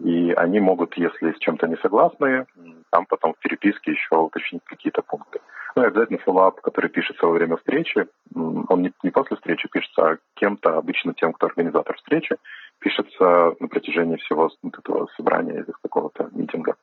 И 0.00 0.32
они 0.32 0.60
могут, 0.60 0.96
если 0.96 1.32
с 1.32 1.38
чем-то 1.38 1.68
не 1.68 1.76
согласны, 1.76 2.46
там 2.90 3.06
потом 3.06 3.34
в 3.34 3.38
переписке 3.38 3.92
еще 3.92 4.16
уточнить 4.16 4.62
какие-то 4.64 5.02
пункты. 5.02 5.40
Ну 5.76 5.84
и 5.84 5.86
обязательно 5.86 6.18
follow-up, 6.18 6.60
который 6.62 6.90
пишется 6.90 7.26
во 7.26 7.32
время 7.32 7.56
встречи, 7.58 8.06
он 8.34 8.82
не, 8.82 8.92
не 9.02 9.10
после 9.10 9.36
встречи 9.36 9.68
пишется, 9.70 10.02
а 10.02 10.18
кем-то, 10.34 10.76
обычно 10.76 11.14
тем, 11.14 11.32
кто 11.32 11.46
организатор 11.46 11.96
встречи, 11.96 12.36
пишется 12.80 13.54
на 13.60 13.68
протяжении 13.68 14.16
всего 14.16 14.50
вот 14.62 14.78
этого 14.78 15.06
собрания 15.16 15.54
или 15.54 15.72
какого-то 15.82 16.30
митинга. 16.32 16.74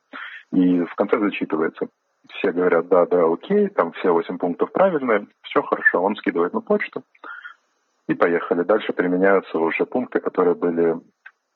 И 0.53 0.81
в 0.83 0.95
конце 0.95 1.19
зачитывается. 1.19 1.87
Все 2.33 2.51
говорят, 2.51 2.87
да, 2.87 3.05
да, 3.05 3.25
окей, 3.25 3.69
там 3.69 3.91
все 3.93 4.11
восемь 4.11 4.37
пунктов 4.37 4.71
правильные, 4.71 5.27
все 5.43 5.61
хорошо, 5.61 6.01
он 6.01 6.15
скидывает 6.15 6.53
на 6.53 6.61
почту, 6.61 7.03
и 8.07 8.13
поехали. 8.13 8.63
Дальше 8.63 8.93
применяются 8.93 9.57
уже 9.57 9.85
пункты, 9.85 10.19
которые 10.19 10.55
были 10.55 10.97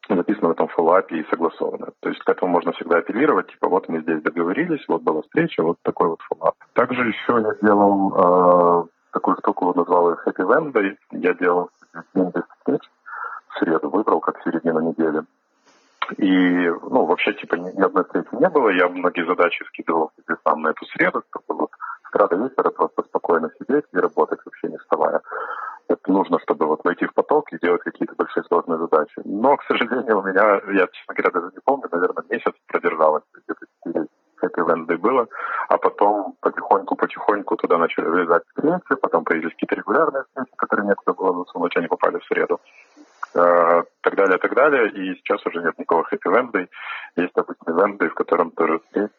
написано 0.10 0.50
в 0.50 0.52
этом 0.52 0.68
фоллапе 0.68 1.18
и 1.18 1.30
согласовано. 1.30 1.90
То 2.00 2.10
есть 2.10 2.22
к 2.24 2.30
этому 2.30 2.52
можно 2.52 2.72
всегда 2.74 2.98
апеллировать, 2.98 3.48
типа 3.48 3.70
вот 3.70 3.88
мы 3.88 4.02
здесь 4.02 4.22
договорились, 4.22 4.84
вот 4.88 5.02
была 5.02 5.22
встреча, 5.22 5.64
вот 5.64 5.78
такой 5.84 6.10
вот 6.10 6.20
фоллап. 6.22 6.56
Также 6.74 7.08
еще 7.08 7.42
я 7.42 7.56
делал 7.62 8.84
э, 8.84 8.88
такую 9.14 9.38
штуку, 9.38 9.74
назвал 9.74 10.12
ее 10.12 10.18
Happy 10.26 10.46
Wednesday. 10.46 10.96
Я 11.12 11.34
делал 11.34 11.70
в 12.14 13.60
среду, 13.60 13.90
выбрал 13.90 14.20
как 14.20 14.42
середину 14.44 14.82
недели. 14.82 15.22
И, 16.18 16.70
ну, 16.70 17.06
вообще, 17.06 17.34
типа, 17.34 17.56
ни, 17.56 17.82
одной 17.82 18.04
встречи 18.06 18.28
не 18.34 18.50
было. 18.50 18.70
Я 18.70 18.90
многие 18.90 19.26
задачи 19.26 19.64
скидывал 19.70 20.12
себе 20.18 20.36
сам 20.44 20.62
на 20.62 20.70
эту 20.70 20.86
среду, 20.86 21.24
чтобы 21.30 21.62
вот 21.62 21.70
с 22.04 22.16
утра 22.16 22.28
вечера 22.38 22.70
просто 22.70 23.04
спокойно 23.04 23.50
сидеть 23.60 23.86
и 23.94 23.98
работать 23.98 24.40
вообще 24.46 24.68
не 24.70 24.78
вставая 24.78 25.22
это 25.92 26.12
нужно, 26.12 26.40
чтобы 26.40 26.66
вот 26.66 26.82
войти 26.84 27.06
в 27.06 27.14
поток 27.14 27.52
и 27.52 27.60
делать 27.60 27.82
какие-то 27.82 28.16
большие 28.16 28.44
сложные 28.46 28.80
задачи. 28.80 29.22
Но, 29.26 29.58
к 29.58 29.64
сожалению, 29.64 30.20
у 30.20 30.24
меня, 30.24 30.62
я, 30.74 30.88
честно 30.88 31.14
говоря, 31.14 31.32
даже 31.32 31.52
не 31.54 31.62
помню, 31.64 31.88
наверное, 31.92 32.24
месяц 32.30 32.54
продержалось, 32.68 33.24
где-то 33.34 33.66
4 33.86 34.08
хэппи 34.38 34.60
венды 34.60 34.98
было, 34.98 35.28
а 35.70 35.78
потом 35.78 36.36
потихоньку-потихоньку 36.42 37.56
туда 37.58 37.78
начали 37.78 38.06
влезать 38.06 38.44
встречи, 38.48 39.00
потом 39.02 39.24
появились 39.24 39.54
какие-то 39.54 39.76
регулярные 39.76 40.24
встречи, 40.24 40.52
которые 40.56 40.88
некуда 40.88 41.14
было 41.14 41.44
засунуть, 41.46 41.78
они 41.78 41.88
попали 41.88 42.18
в 42.18 42.26
среду 42.26 42.60
э, 43.34 43.84
так 44.02 44.16
далее, 44.16 44.38
так 44.38 44.56
далее. 44.56 44.90
И 44.92 45.16
сейчас 45.16 45.46
уже 45.46 45.62
нет 45.62 45.78
никакого 45.78 46.04
хэппи 46.04 46.28
венды. 46.28 46.70
Есть 47.16 47.38
обычный 47.38 47.74
венды, 47.74 48.10
в 48.10 48.14
котором 48.14 48.52
тоже 48.52 48.80
встречи 48.80 49.12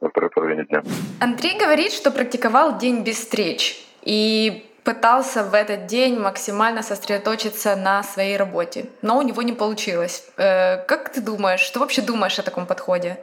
во 0.00 0.08
второй 0.08 0.30
половине 0.30 0.64
дня. 0.64 0.82
Андрей 1.20 1.58
говорит, 1.58 1.92
что 1.92 2.10
практиковал 2.10 2.78
день 2.78 3.02
без 3.04 3.16
встреч. 3.16 3.86
И 4.02 4.68
пытался 4.84 5.44
в 5.44 5.54
этот 5.54 5.86
день 5.86 6.18
максимально 6.18 6.82
сосредоточиться 6.82 7.76
на 7.76 8.02
своей 8.02 8.36
работе, 8.36 8.86
но 9.00 9.18
у 9.18 9.22
него 9.22 9.42
не 9.42 9.52
получилось. 9.52 10.28
Э, 10.36 10.84
как 10.84 11.10
ты 11.10 11.20
думаешь, 11.20 11.60
что 11.60 11.80
вообще 11.80 12.02
думаешь 12.02 12.38
о 12.38 12.42
таком 12.42 12.66
подходе? 12.66 13.18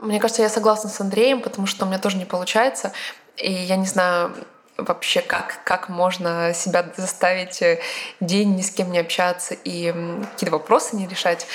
Мне 0.00 0.20
кажется, 0.20 0.42
я 0.42 0.48
согласна 0.48 0.90
с 0.90 1.00
Андреем, 1.00 1.40
потому 1.40 1.66
что 1.66 1.84
у 1.84 1.88
меня 1.88 1.98
тоже 1.98 2.16
не 2.16 2.24
получается. 2.24 2.92
И 3.36 3.50
я 3.50 3.76
не 3.76 3.86
знаю, 3.86 4.32
вообще, 4.78 5.22
как, 5.22 5.60
как 5.64 5.88
можно 5.88 6.52
себя 6.54 6.86
заставить 6.96 7.62
э, 7.62 7.80
день 8.20 8.56
ни 8.56 8.62
с 8.62 8.70
кем 8.70 8.92
не 8.92 8.98
общаться 8.98 9.54
и 9.54 9.94
какие-то 10.32 10.52
вопросы 10.52 10.96
не 10.96 11.06
решать. 11.06 11.46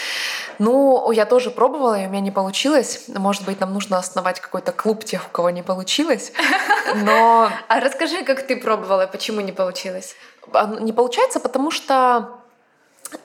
Ну, 0.59 1.11
я 1.11 1.25
тоже 1.25 1.51
пробовала, 1.51 1.99
и 1.99 2.07
у 2.07 2.09
меня 2.09 2.21
не 2.21 2.31
получилось. 2.31 3.05
Может 3.07 3.45
быть, 3.45 3.59
нам 3.59 3.73
нужно 3.73 3.97
основать 3.97 4.39
какой-то 4.39 4.71
клуб 4.71 5.03
тех, 5.03 5.27
у 5.27 5.29
кого 5.29 5.49
не 5.51 5.63
получилось. 5.63 6.31
Но... 6.95 7.51
А 7.67 7.79
расскажи, 7.79 8.23
как 8.23 8.45
ты 8.45 8.55
пробовала, 8.55 9.05
почему 9.07 9.41
не 9.41 9.51
получилось? 9.51 10.15
А, 10.53 10.65
ну, 10.67 10.79
не 10.79 10.91
получается, 10.91 11.39
потому 11.39 11.69
что 11.69 12.39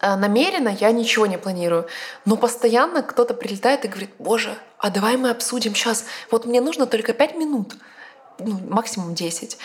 э, 0.01 0.15
намеренно 0.15 0.69
я 0.69 0.93
ничего 0.93 1.27
не 1.27 1.39
планирую. 1.39 1.87
Но 2.27 2.37
постоянно 2.37 3.03
кто-то 3.03 3.33
прилетает 3.33 3.85
и 3.85 3.89
говорит, 3.89 4.11
боже, 4.19 4.55
а 4.79 4.91
давай 4.91 5.17
мы 5.17 5.31
обсудим 5.31 5.75
сейчас. 5.75 6.05
Вот 6.31 6.45
мне 6.45 6.61
нужно 6.61 6.87
только 6.87 7.15
пять 7.15 7.35
минут 7.35 7.75
ну, 8.39 8.59
максимум 8.69 9.15
10. 9.15 9.59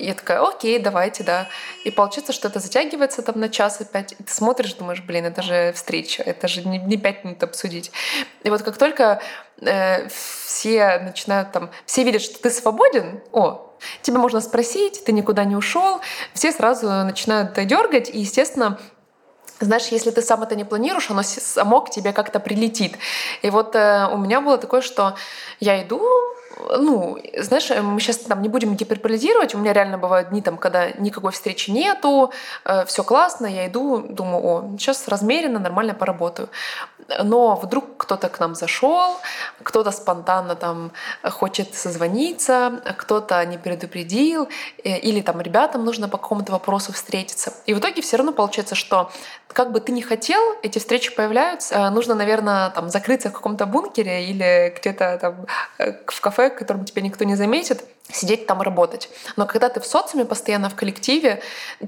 И 0.00 0.06
я 0.06 0.14
такая, 0.14 0.40
окей, 0.40 0.78
давайте, 0.78 1.22
да. 1.22 1.48
И 1.84 1.90
получится, 1.90 2.32
что 2.32 2.48
это 2.48 2.58
затягивается 2.58 3.22
там 3.22 3.38
на 3.38 3.50
час 3.50 3.80
опять. 3.80 4.12
И 4.12 4.22
ты 4.22 4.32
смотришь, 4.32 4.74
думаешь, 4.74 5.02
блин, 5.02 5.26
это 5.26 5.42
же 5.42 5.72
встреча, 5.74 6.22
это 6.22 6.48
же 6.48 6.66
не, 6.66 6.78
не 6.78 6.96
пять 6.96 7.24
минут 7.24 7.42
обсудить. 7.42 7.92
И 8.42 8.50
вот 8.50 8.62
как 8.62 8.78
только 8.78 9.20
э, 9.60 10.08
все 10.08 10.98
начинают 10.98 11.52
там, 11.52 11.70
все 11.84 12.02
видят, 12.04 12.22
что 12.22 12.40
ты 12.40 12.50
свободен, 12.50 13.20
о, 13.32 13.76
тебе 14.00 14.18
можно 14.18 14.40
спросить, 14.40 15.04
ты 15.04 15.12
никуда 15.12 15.44
не 15.44 15.54
ушел, 15.54 16.00
все 16.32 16.50
сразу 16.50 16.88
начинают 16.88 17.52
дергать, 17.66 18.08
и, 18.08 18.20
естественно, 18.20 18.78
знаешь, 19.60 19.88
если 19.88 20.10
ты 20.10 20.22
сам 20.22 20.42
это 20.42 20.56
не 20.56 20.64
планируешь, 20.64 21.10
оно 21.10 21.22
само 21.22 21.82
к 21.82 21.90
тебе 21.90 22.14
как-то 22.14 22.40
прилетит. 22.40 22.96
И 23.42 23.50
вот 23.50 23.76
э, 23.76 24.08
у 24.10 24.16
меня 24.16 24.40
было 24.40 24.56
такое, 24.56 24.80
что 24.80 25.16
я 25.60 25.82
иду, 25.82 26.00
ну, 26.78 27.18
знаешь, 27.38 27.70
мы 27.70 28.00
сейчас 28.00 28.18
там 28.18 28.42
не 28.42 28.48
будем 28.48 28.74
гиперполизировать. 28.74 29.54
У 29.54 29.58
меня 29.58 29.72
реально 29.72 29.98
бывают 29.98 30.30
дни, 30.30 30.42
там, 30.42 30.56
когда 30.56 30.90
никакой 30.90 31.32
встречи 31.32 31.70
нету, 31.70 32.32
э, 32.64 32.84
все 32.86 33.04
классно, 33.04 33.46
я 33.46 33.66
иду, 33.66 33.98
думаю, 34.08 34.44
о, 34.44 34.76
сейчас 34.78 35.08
размеренно, 35.08 35.58
нормально 35.58 35.94
поработаю. 35.94 36.48
Но 37.22 37.56
вдруг 37.56 37.96
кто-то 37.96 38.28
к 38.28 38.38
нам 38.40 38.54
зашел, 38.54 39.16
кто-то 39.62 39.90
спонтанно 39.90 40.54
там 40.54 40.92
хочет 41.24 41.74
созвониться, 41.74 42.80
кто-то 42.98 43.44
не 43.46 43.58
предупредил, 43.58 44.48
э, 44.84 44.98
или 44.98 45.20
там 45.20 45.40
ребятам 45.40 45.84
нужно 45.84 46.08
по 46.08 46.18
какому-то 46.18 46.52
вопросу 46.52 46.92
встретиться. 46.92 47.52
И 47.66 47.74
в 47.74 47.78
итоге 47.78 48.02
все 48.02 48.16
равно 48.16 48.32
получается, 48.32 48.74
что 48.74 49.10
как 49.52 49.72
бы 49.72 49.80
ты 49.80 49.92
ни 49.92 50.00
хотел, 50.00 50.40
эти 50.62 50.78
встречи 50.78 51.14
появляются. 51.14 51.74
Э, 51.74 51.90
нужно, 51.90 52.14
наверное, 52.14 52.70
там 52.70 52.88
закрыться 52.88 53.30
в 53.30 53.32
каком-то 53.32 53.66
бункере 53.66 54.24
или 54.24 54.74
где-то 54.76 55.18
там 55.20 55.46
э, 55.78 55.92
в 56.06 56.20
кафе, 56.20 56.49
в 56.50 56.58
котором 56.58 56.84
тебя 56.84 57.02
никто 57.02 57.24
не 57.24 57.36
заметит, 57.36 57.84
сидеть 58.12 58.46
там 58.46 58.62
работать. 58.62 59.08
Но 59.36 59.46
когда 59.46 59.68
ты 59.68 59.80
в 59.80 59.86
социуме, 59.86 60.24
постоянно 60.24 60.68
в 60.70 60.74
коллективе, 60.74 61.42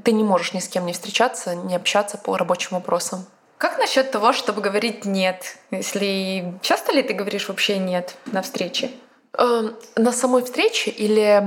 ты 0.04 0.12
не 0.12 0.24
можешь 0.24 0.52
ни 0.52 0.60
с 0.60 0.68
кем 0.68 0.86
не 0.86 0.92
встречаться, 0.92 1.54
не 1.54 1.76
общаться 1.76 2.18
по 2.18 2.36
рабочим 2.36 2.76
вопросам. 2.76 3.26
Как 3.58 3.78
насчет 3.78 4.10
того, 4.10 4.32
чтобы 4.32 4.60
говорить 4.60 5.04
нет? 5.04 5.56
Если 5.70 6.54
часто 6.62 6.92
ли 6.92 7.02
ты 7.02 7.12
говоришь 7.12 7.48
вообще 7.48 7.78
нет 7.78 8.16
на 8.26 8.42
встрече? 8.42 8.90
Эм, 9.38 9.76
на 9.96 10.12
самой 10.12 10.42
встрече 10.42 10.90
или 10.90 11.42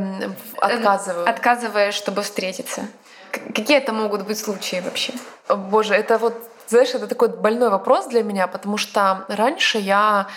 отказываю? 0.58 1.30
Отказываешь, 1.30 1.93
чтобы 1.93 2.21
встретиться. 2.21 2.88
Какие 3.32 3.78
это 3.78 3.91
могут 3.91 4.25
быть 4.25 4.39
случаи 4.39 4.82
вообще? 4.84 5.13
Боже, 5.49 5.93
это 5.93 6.17
вот 6.17 6.36
знаешь, 6.67 6.93
это 6.93 7.08
такой 7.08 7.30
больной 7.30 7.69
вопрос 7.69 8.08
для 8.08 8.23
меня, 8.23 8.47
потому 8.47 8.78
что 8.78 9.25
раньше 9.28 9.78
я 9.78 10.28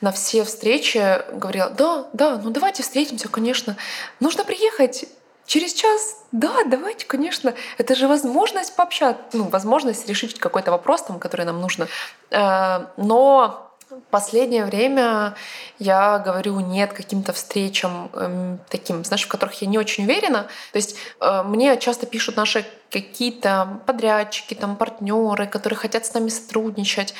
на 0.00 0.12
все 0.12 0.44
встречи 0.44 1.22
говорила, 1.32 1.70
да, 1.70 2.06
да, 2.12 2.40
ну 2.42 2.50
давайте 2.50 2.82
встретимся, 2.82 3.28
конечно. 3.28 3.76
Нужно 4.20 4.44
приехать 4.44 5.06
через 5.46 5.72
час. 5.72 6.16
Да, 6.30 6.64
давайте, 6.66 7.06
конечно. 7.06 7.54
Это 7.78 7.94
же 7.94 8.06
возможность 8.06 8.76
пообщаться, 8.76 9.22
ну, 9.32 9.44
возможность 9.44 10.08
решить 10.08 10.38
какой-то 10.38 10.70
вопрос, 10.70 11.02
там, 11.02 11.18
который 11.18 11.46
нам 11.46 11.60
нужно. 11.60 11.88
Э, 12.30 12.86
но 12.96 13.68
Последнее 14.10 14.66
время 14.66 15.34
я 15.78 16.18
говорю 16.18 16.60
нет 16.60 16.92
каким-то 16.92 17.32
встречам 17.32 18.10
э, 18.12 18.58
таким, 18.68 19.02
знаешь, 19.02 19.24
в 19.24 19.28
которых 19.28 19.62
я 19.62 19.68
не 19.68 19.78
очень 19.78 20.04
уверена. 20.04 20.46
То 20.72 20.76
есть 20.76 20.96
э, 21.20 21.42
мне 21.44 21.74
часто 21.78 22.04
пишут 22.04 22.36
наши 22.36 22.66
какие-то 22.90 23.80
подрядчики, 23.86 24.54
там 24.54 24.76
партнеры, 24.76 25.46
которые 25.46 25.78
хотят 25.78 26.06
с 26.06 26.14
нами 26.14 26.28
сотрудничать. 26.28 27.14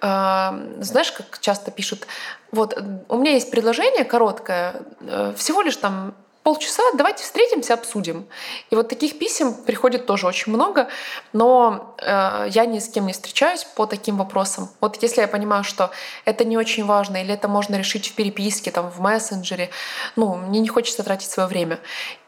Э, 0.00 0.50
знаешь, 0.80 1.12
как 1.12 1.38
часто 1.40 1.70
пишут, 1.70 2.06
вот 2.50 2.76
у 3.08 3.16
меня 3.16 3.32
есть 3.32 3.50
предложение 3.50 4.04
короткое, 4.04 4.82
э, 5.00 5.34
всего 5.36 5.62
лишь 5.62 5.76
там 5.76 6.14
полчаса, 6.42 6.82
давайте 6.94 7.22
встретимся, 7.22 7.74
обсудим. 7.74 8.26
И 8.70 8.74
вот 8.74 8.88
таких 8.88 9.18
писем 9.18 9.54
приходит 9.54 10.06
тоже 10.06 10.26
очень 10.26 10.52
много, 10.52 10.88
но 11.32 11.94
э, 11.98 12.48
я 12.50 12.66
ни 12.66 12.78
с 12.78 12.88
кем 12.88 13.06
не 13.06 13.12
встречаюсь 13.12 13.64
по 13.64 13.86
таким 13.86 14.16
вопросам. 14.16 14.68
Вот 14.80 15.00
если 15.02 15.20
я 15.20 15.28
понимаю, 15.28 15.64
что 15.64 15.90
это 16.24 16.44
не 16.44 16.56
очень 16.56 16.84
важно, 16.84 17.22
или 17.22 17.32
это 17.32 17.48
можно 17.48 17.76
решить 17.76 18.08
в 18.08 18.14
переписке, 18.14 18.70
там, 18.70 18.90
в 18.90 19.00
мессенджере, 19.00 19.70
ну, 20.16 20.34
мне 20.34 20.60
не 20.60 20.68
хочется 20.68 21.02
тратить 21.04 21.30
свое 21.30 21.48
время 21.48 21.78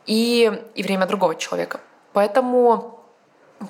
и, 0.07 0.53
и 0.75 0.83
время 0.83 1.07
другого 1.07 1.35
человека. 1.35 1.81
Поэтому 2.14 3.00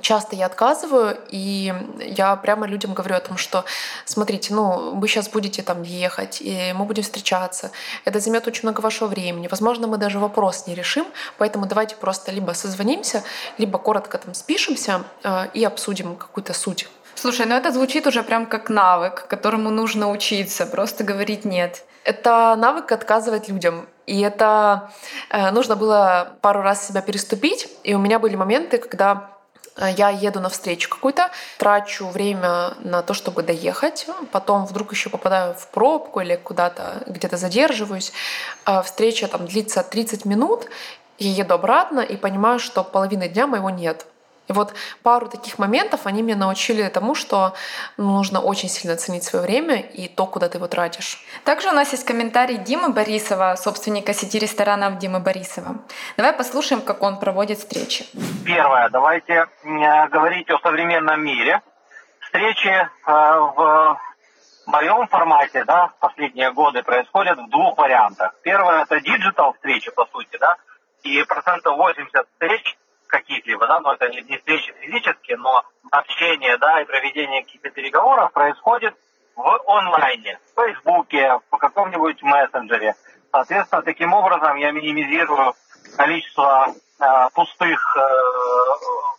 часто 0.01 0.37
я 0.37 0.47
отказываю, 0.47 1.19
и 1.31 1.75
я 2.01 2.37
прямо 2.37 2.67
людям 2.67 2.95
говорю 2.95 3.17
о 3.17 3.21
том, 3.21 3.37
что 3.37 3.65
смотрите, 4.05 4.55
ну, 4.55 4.95
вы 4.95 5.09
сейчас 5.09 5.29
будете 5.29 5.63
там 5.63 5.83
ехать, 5.83 6.41
и 6.41 6.73
мы 6.75 6.85
будем 6.85 7.03
встречаться. 7.03 7.71
Это 8.05 8.21
займет 8.21 8.47
очень 8.47 8.63
много 8.63 8.81
вашего 8.81 9.09
времени. 9.09 9.49
Возможно, 9.49 9.87
мы 9.87 9.97
даже 9.97 10.19
вопрос 10.19 10.67
не 10.67 10.75
решим, 10.75 11.07
поэтому 11.39 11.67
давайте 11.67 11.97
просто 11.97 12.33
либо 12.33 12.53
созвонимся, 12.53 13.23
либо 13.59 13.79
коротко 13.79 14.19
там 14.19 14.35
спишемся 14.35 15.05
э, 15.23 15.49
и 15.55 15.65
обсудим 15.65 16.17
какую-то 16.17 16.55
суть. 16.55 16.89
Слушай, 17.15 17.47
ну 17.47 17.55
это 17.55 17.71
звучит 17.73 18.07
уже 18.07 18.23
прям 18.23 18.47
как 18.47 18.69
навык, 18.69 19.27
которому 19.29 19.71
нужно 19.71 20.11
учиться, 20.11 20.67
просто 20.67 21.05
говорить 21.05 21.45
нет. 21.45 21.85
Это 22.05 22.55
навык 22.59 22.93
отказывать 22.93 23.49
людям. 23.49 23.87
И 24.07 24.21
это 24.21 24.91
э, 25.31 25.51
нужно 25.51 25.77
было 25.77 26.37
пару 26.41 26.63
раз 26.63 26.89
себя 26.89 27.01
переступить. 27.03 27.69
И 27.83 27.95
у 27.95 27.99
меня 27.99 28.19
были 28.19 28.37
моменты, 28.37 28.79
когда 28.79 29.35
Э, 29.77 29.91
я 29.97 30.11
еду 30.11 30.41
на 30.41 30.49
встречу 30.49 30.89
какую-то, 30.89 31.31
трачу 31.59 32.07
время 32.07 32.75
на 32.81 33.03
то, 33.03 33.15
чтобы 33.15 33.43
доехать, 33.43 34.07
потом 34.33 34.67
вдруг 34.67 34.93
еще 34.93 35.11
попадаю 35.11 35.55
в 35.55 35.69
пробку 35.69 36.21
или 36.21 36.37
куда-то 36.37 37.03
где-то 37.07 37.37
задерживаюсь. 37.37 38.13
А 38.65 38.83
встреча 38.83 39.29
там 39.29 39.47
длится 39.47 39.83
30 39.83 40.25
минут, 40.25 40.67
я 41.19 41.31
еду 41.31 41.55
обратно 41.55 42.01
и 42.01 42.17
понимаю, 42.17 42.59
что 42.59 42.83
половины 42.83 43.29
дня 43.29 43.47
моего 43.47 43.71
нет. 43.71 44.07
И 44.49 44.53
вот 44.53 44.75
пару 45.03 45.29
таких 45.29 45.59
моментов 45.59 46.01
они 46.05 46.23
меня 46.23 46.37
научили 46.37 46.89
тому, 46.89 47.15
что 47.15 47.55
нужно 47.97 48.41
очень 48.41 48.69
сильно 48.69 48.97
ценить 48.97 49.25
свое 49.25 49.45
время 49.45 49.81
и 49.81 50.09
то, 50.09 50.27
куда 50.27 50.49
ты 50.49 50.59
его 50.59 50.69
тратишь. 50.69 51.23
Также 51.45 51.69
у 51.69 51.73
нас 51.73 51.93
есть 51.93 52.05
комментарий 52.05 52.59
Димы 52.59 52.91
Борисова, 52.91 53.57
собственника 53.57 54.13
сети 54.13 54.39
ресторанов 54.39 54.99
Димы 54.99 55.21
Борисова. 55.21 55.77
Давай 56.17 56.33
послушаем, 56.33 56.83
как 56.83 57.03
он 57.03 57.19
проводит 57.19 57.59
встречи. 57.59 58.07
Первое. 58.45 58.89
Давайте 58.91 59.33
э, 59.33 60.09
говорить 60.09 60.51
о 60.51 60.59
современном 60.59 61.25
мире. 61.25 61.63
Встречи 62.21 62.69
э, 62.69 62.89
в 63.07 63.99
моем 64.67 65.07
формате, 65.09 65.65
да, 65.65 65.89
в 65.89 65.99
последние 65.99 66.53
годы 66.53 66.83
происходят 66.83 67.39
в 67.39 67.49
двух 67.49 67.79
вариантах. 67.79 68.35
Первое 68.43 68.83
это 68.83 69.01
digital 69.01 69.53
встречи, 69.55 69.91
по 69.91 70.07
сути, 70.07 70.37
да, 70.39 70.57
и 71.03 71.23
процентов 71.25 71.77
80 71.77 72.27
встреч 72.33 72.77
каких-либо, 73.15 73.67
да, 73.67 73.81
но 73.81 73.93
это 73.93 74.09
не, 74.09 74.23
не 74.23 74.39
встречи 74.39 74.73
физические, 74.81 75.37
но 75.37 75.63
общение, 75.91 76.57
да, 76.59 76.81
и 76.81 76.85
проведение 76.85 77.45
каких-то 77.45 77.71
переговоров 77.71 78.33
происходит 78.33 78.95
в 79.37 79.63
онлайне, 79.67 80.39
в 80.53 80.61
Фейсбуке, 80.61 81.39
в 81.51 81.57
каком-нибудь 81.57 82.23
мессенджере. 82.23 82.95
Соответственно, 83.31 83.83
таким 83.83 84.13
образом 84.13 84.57
я 84.57 84.73
минимизирую 84.73 85.55
количество 85.97 86.69
э, 86.69 87.05
пустых 87.35 87.97
э, 87.97 88.01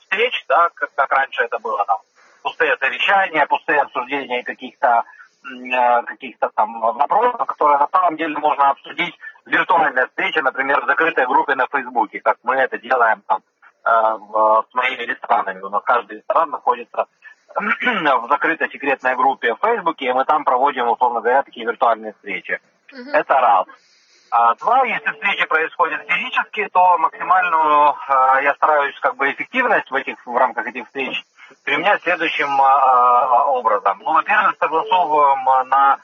встреч, 0.02 0.46
да, 0.50 0.70
как, 0.74 0.94
как 0.94 1.12
раньше 1.12 1.44
это 1.44 1.60
было, 1.60 1.86
там, 1.86 1.98
пустые 2.44 2.76
совещания, 2.78 3.46
пустые 3.46 3.82
обсуждения 3.82 4.44
каких-то 4.44 5.04
э, 5.46 6.02
каких-то 6.04 6.50
там 6.56 6.80
вопросов, 6.82 7.46
которые 7.48 7.78
на 7.78 7.88
самом 7.88 8.18
деле 8.18 8.38
можно 8.38 8.72
обсудить 8.72 9.16
в 9.46 9.50
виртуальной 9.50 10.08
встрече, 10.08 10.42
например, 10.42 10.82
в 10.82 10.88
закрытой 10.88 11.26
группе 11.28 11.56
на 11.56 11.68
Фейсбуке, 11.68 12.20
как 12.20 12.38
мы 12.44 12.56
это 12.56 12.78
делаем 12.78 13.22
там 13.28 13.42
Э, 13.86 14.18
в, 14.18 14.66
с 14.72 14.74
моими 14.74 15.04
ресторанами. 15.04 15.62
У 15.62 15.70
нас 15.70 15.84
каждый 15.84 16.18
ресторан 16.18 16.50
находится 16.50 17.06
в 17.56 18.28
закрытой 18.30 18.68
секретной 18.72 19.16
группе 19.16 19.54
в 19.54 19.60
Фейсбуке, 19.60 20.06
и 20.06 20.14
мы 20.14 20.26
там 20.26 20.44
проводим, 20.44 20.90
условно 20.90 21.22
говоря, 21.22 21.44
такие 21.44 21.68
виртуальные 21.68 22.14
встречи. 22.14 22.60
Uh-huh. 22.92 23.12
Это 23.14 23.34
раз. 23.36 23.68
А 24.32 24.56
два, 24.56 24.84
если 24.86 25.12
встречи 25.12 25.46
происходят 25.46 26.02
физически, 26.08 26.68
то 26.74 26.98
максимальную 26.98 27.92
э, 27.92 28.44
я 28.44 28.56
стараюсь 28.56 29.00
как 29.02 29.18
бы 29.18 29.32
эффективность 29.32 29.92
в 29.92 29.96
этих 29.96 30.16
в 30.26 30.36
рамках 30.36 30.66
этих 30.66 30.88
встреч 30.88 31.24
применять 31.64 32.02
следующим 32.02 32.60
э, 32.60 33.40
образом. 33.50 34.00
Ну, 34.04 34.14
во-первых, 34.14 34.56
согласовываем 34.60 35.70
на 35.70 36.00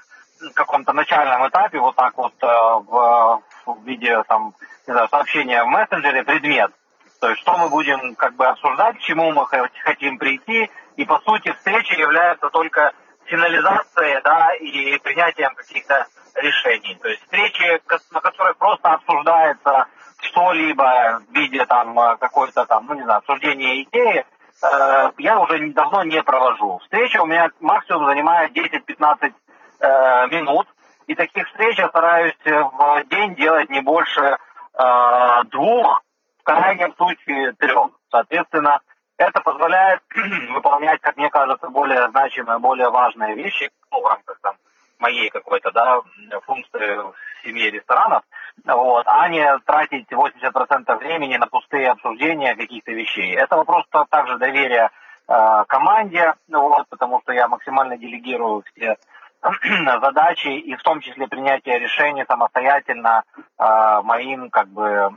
каком-то 0.53 0.93
начальном 0.93 1.47
этапе, 1.47 1.79
вот 1.79 1.95
так 1.95 2.15
вот 2.15 2.33
э, 2.43 2.45
в, 2.45 3.41
в 3.65 3.85
виде 3.85 4.21
там, 4.27 4.53
не 4.85 4.93
знаю, 4.93 5.09
сообщения 5.09 5.63
в 5.63 5.67
мессенджере 5.67 6.23
предмет. 6.23 6.71
То 7.21 7.29
есть 7.29 7.41
что 7.41 7.55
мы 7.55 7.69
будем 7.69 8.15
как 8.15 8.35
бы 8.35 8.47
обсуждать, 8.47 8.97
к 8.97 9.01
чему 9.01 9.31
мы 9.31 9.45
хотим 9.83 10.17
прийти. 10.17 10.71
И 10.95 11.05
по 11.05 11.19
сути 11.19 11.51
встреча 11.51 11.93
является 11.93 12.49
только 12.49 12.93
финализацией 13.25 14.19
да, 14.23 14.55
и 14.55 14.97
принятием 14.97 15.53
каких-то 15.53 16.07
решений. 16.33 16.97
То 16.99 17.09
есть 17.09 17.21
встречи, 17.21 17.79
на 18.11 18.21
которых 18.21 18.57
просто 18.57 18.89
обсуждается 18.89 19.85
что-либо 20.19 21.21
в 21.29 21.33
виде 21.35 21.63
там 21.67 21.95
какой-то 22.17 22.65
там, 22.65 22.87
ну 22.87 22.95
не 22.95 23.03
знаю, 23.03 23.19
обсуждения 23.19 23.83
идеи, 23.83 24.25
э, 24.63 25.11
я 25.19 25.39
уже 25.39 25.59
давно 25.73 26.03
не 26.03 26.23
провожу. 26.23 26.79
Встреча 26.79 27.21
у 27.21 27.27
меня 27.27 27.51
максимум 27.59 28.07
занимает 28.07 28.51
10-15 28.51 29.31
э, 29.79 30.27
минут. 30.29 30.67
И 31.05 31.13
таких 31.13 31.47
встреч 31.47 31.77
я 31.77 31.89
стараюсь 31.89 32.35
в 32.45 33.03
день 33.11 33.35
делать 33.35 33.69
не 33.69 33.81
больше 33.81 34.37
э, 34.73 35.43
двух, 35.51 36.01
в 36.41 36.43
крайнем 36.43 36.93
случае 36.95 37.53
трех. 37.53 37.91
Соответственно, 38.09 38.81
это 39.17 39.39
позволяет 39.41 40.01
выполнять, 40.49 40.99
как 41.01 41.17
мне 41.17 41.29
кажется, 41.29 41.69
более 41.69 42.09
значимые, 42.09 42.59
более 42.59 42.89
важные 42.89 43.35
вещи 43.35 43.69
ну, 43.91 44.01
в 44.01 44.05
рамках 44.05 44.39
там, 44.41 44.55
моей 44.99 45.29
какой-то 45.29 45.71
да, 45.71 46.01
функции 46.45 46.97
в 46.97 47.13
семье 47.43 47.69
ресторанов, 47.71 48.23
вот, 48.65 49.03
а 49.07 49.29
не 49.29 49.45
тратить 49.65 50.11
80% 50.11 50.97
времени 50.97 51.37
на 51.37 51.47
пустые 51.47 51.89
обсуждения 51.89 52.55
каких-то 52.55 52.91
вещей. 52.91 53.35
Это 53.35 53.57
вопрос 53.57 53.85
также 54.09 54.37
доверия 54.37 54.89
э, 55.27 55.63
команде, 55.67 56.33
вот, 56.49 56.87
потому 56.89 57.21
что 57.21 57.33
я 57.33 57.47
максимально 57.47 57.97
делегирую 57.97 58.63
все 58.73 58.97
задачи 60.01 60.49
и 60.49 60.75
в 60.75 60.83
том 60.83 61.01
числе 61.01 61.27
принятие 61.27 61.79
решений 61.79 62.25
самостоятельно 62.27 63.23
э, 63.35 64.01
моим 64.03 64.49
как 64.49 64.67
бы 64.67 65.09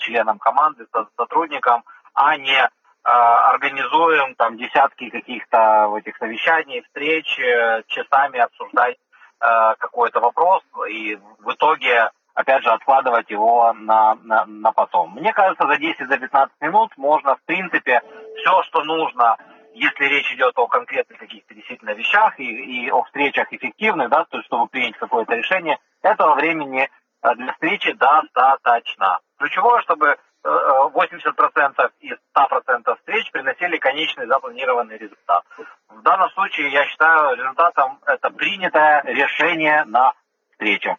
членам 0.00 0.38
команды, 0.38 0.86
сотрудникам, 1.16 1.84
а 2.14 2.36
не 2.36 2.58
э, 2.58 2.68
организуем 3.04 4.34
там 4.34 4.56
десятки 4.56 5.10
каких-то 5.10 5.94
этих 5.96 6.16
совещаний, 6.16 6.82
встреч, 6.82 7.38
э, 7.38 7.82
часами 7.86 8.40
обсуждать 8.40 8.96
э, 9.40 9.74
какой-то 9.78 10.20
вопрос 10.20 10.62
и 10.88 11.16
в 11.38 11.52
итоге 11.52 12.10
опять 12.34 12.62
же 12.64 12.70
откладывать 12.70 13.30
его 13.30 13.72
на, 13.74 14.16
на, 14.22 14.44
на 14.46 14.72
потом. 14.72 15.12
Мне 15.14 15.32
кажется, 15.32 15.66
за 15.66 15.74
10-15 15.74 16.48
минут 16.60 16.92
можно 16.96 17.36
в 17.36 17.42
принципе 17.42 18.00
все, 18.36 18.62
что 18.62 18.82
нужно 18.82 19.36
если 19.74 20.04
речь 20.04 20.32
идет 20.32 20.52
о 20.56 20.66
конкретных 20.66 21.18
каких-то 21.18 21.54
действительно 21.54 21.90
вещах 21.90 22.38
и, 22.38 22.44
и 22.84 22.90
о 22.90 23.02
встречах 23.04 23.52
эффективных, 23.52 24.10
да, 24.10 24.24
то 24.24 24.38
есть 24.38 24.46
чтобы 24.46 24.68
принять 24.68 24.96
какое-то 24.96 25.34
решение, 25.34 25.78
этого 26.02 26.34
времени 26.34 26.88
э, 27.22 27.34
для 27.34 27.52
встречи 27.52 27.92
достаточно. 27.92 29.18
Ключевое, 29.38 29.82
чтобы 29.82 30.16
80% 30.44 31.74
э, 31.78 31.88
из 32.00 32.16
100% 32.36 32.96
встреч 32.96 33.30
приносили 33.32 33.76
конечный 33.78 34.26
запланированный 34.26 34.96
результат. 34.96 35.44
В 35.88 36.02
данном 36.02 36.30
случае 36.30 36.70
я 36.70 36.84
считаю 36.86 37.36
результатом 37.36 37.98
это 38.06 38.30
принятое 38.30 39.02
решение 39.04 39.84
на 39.84 40.12
встречу. 40.52 40.96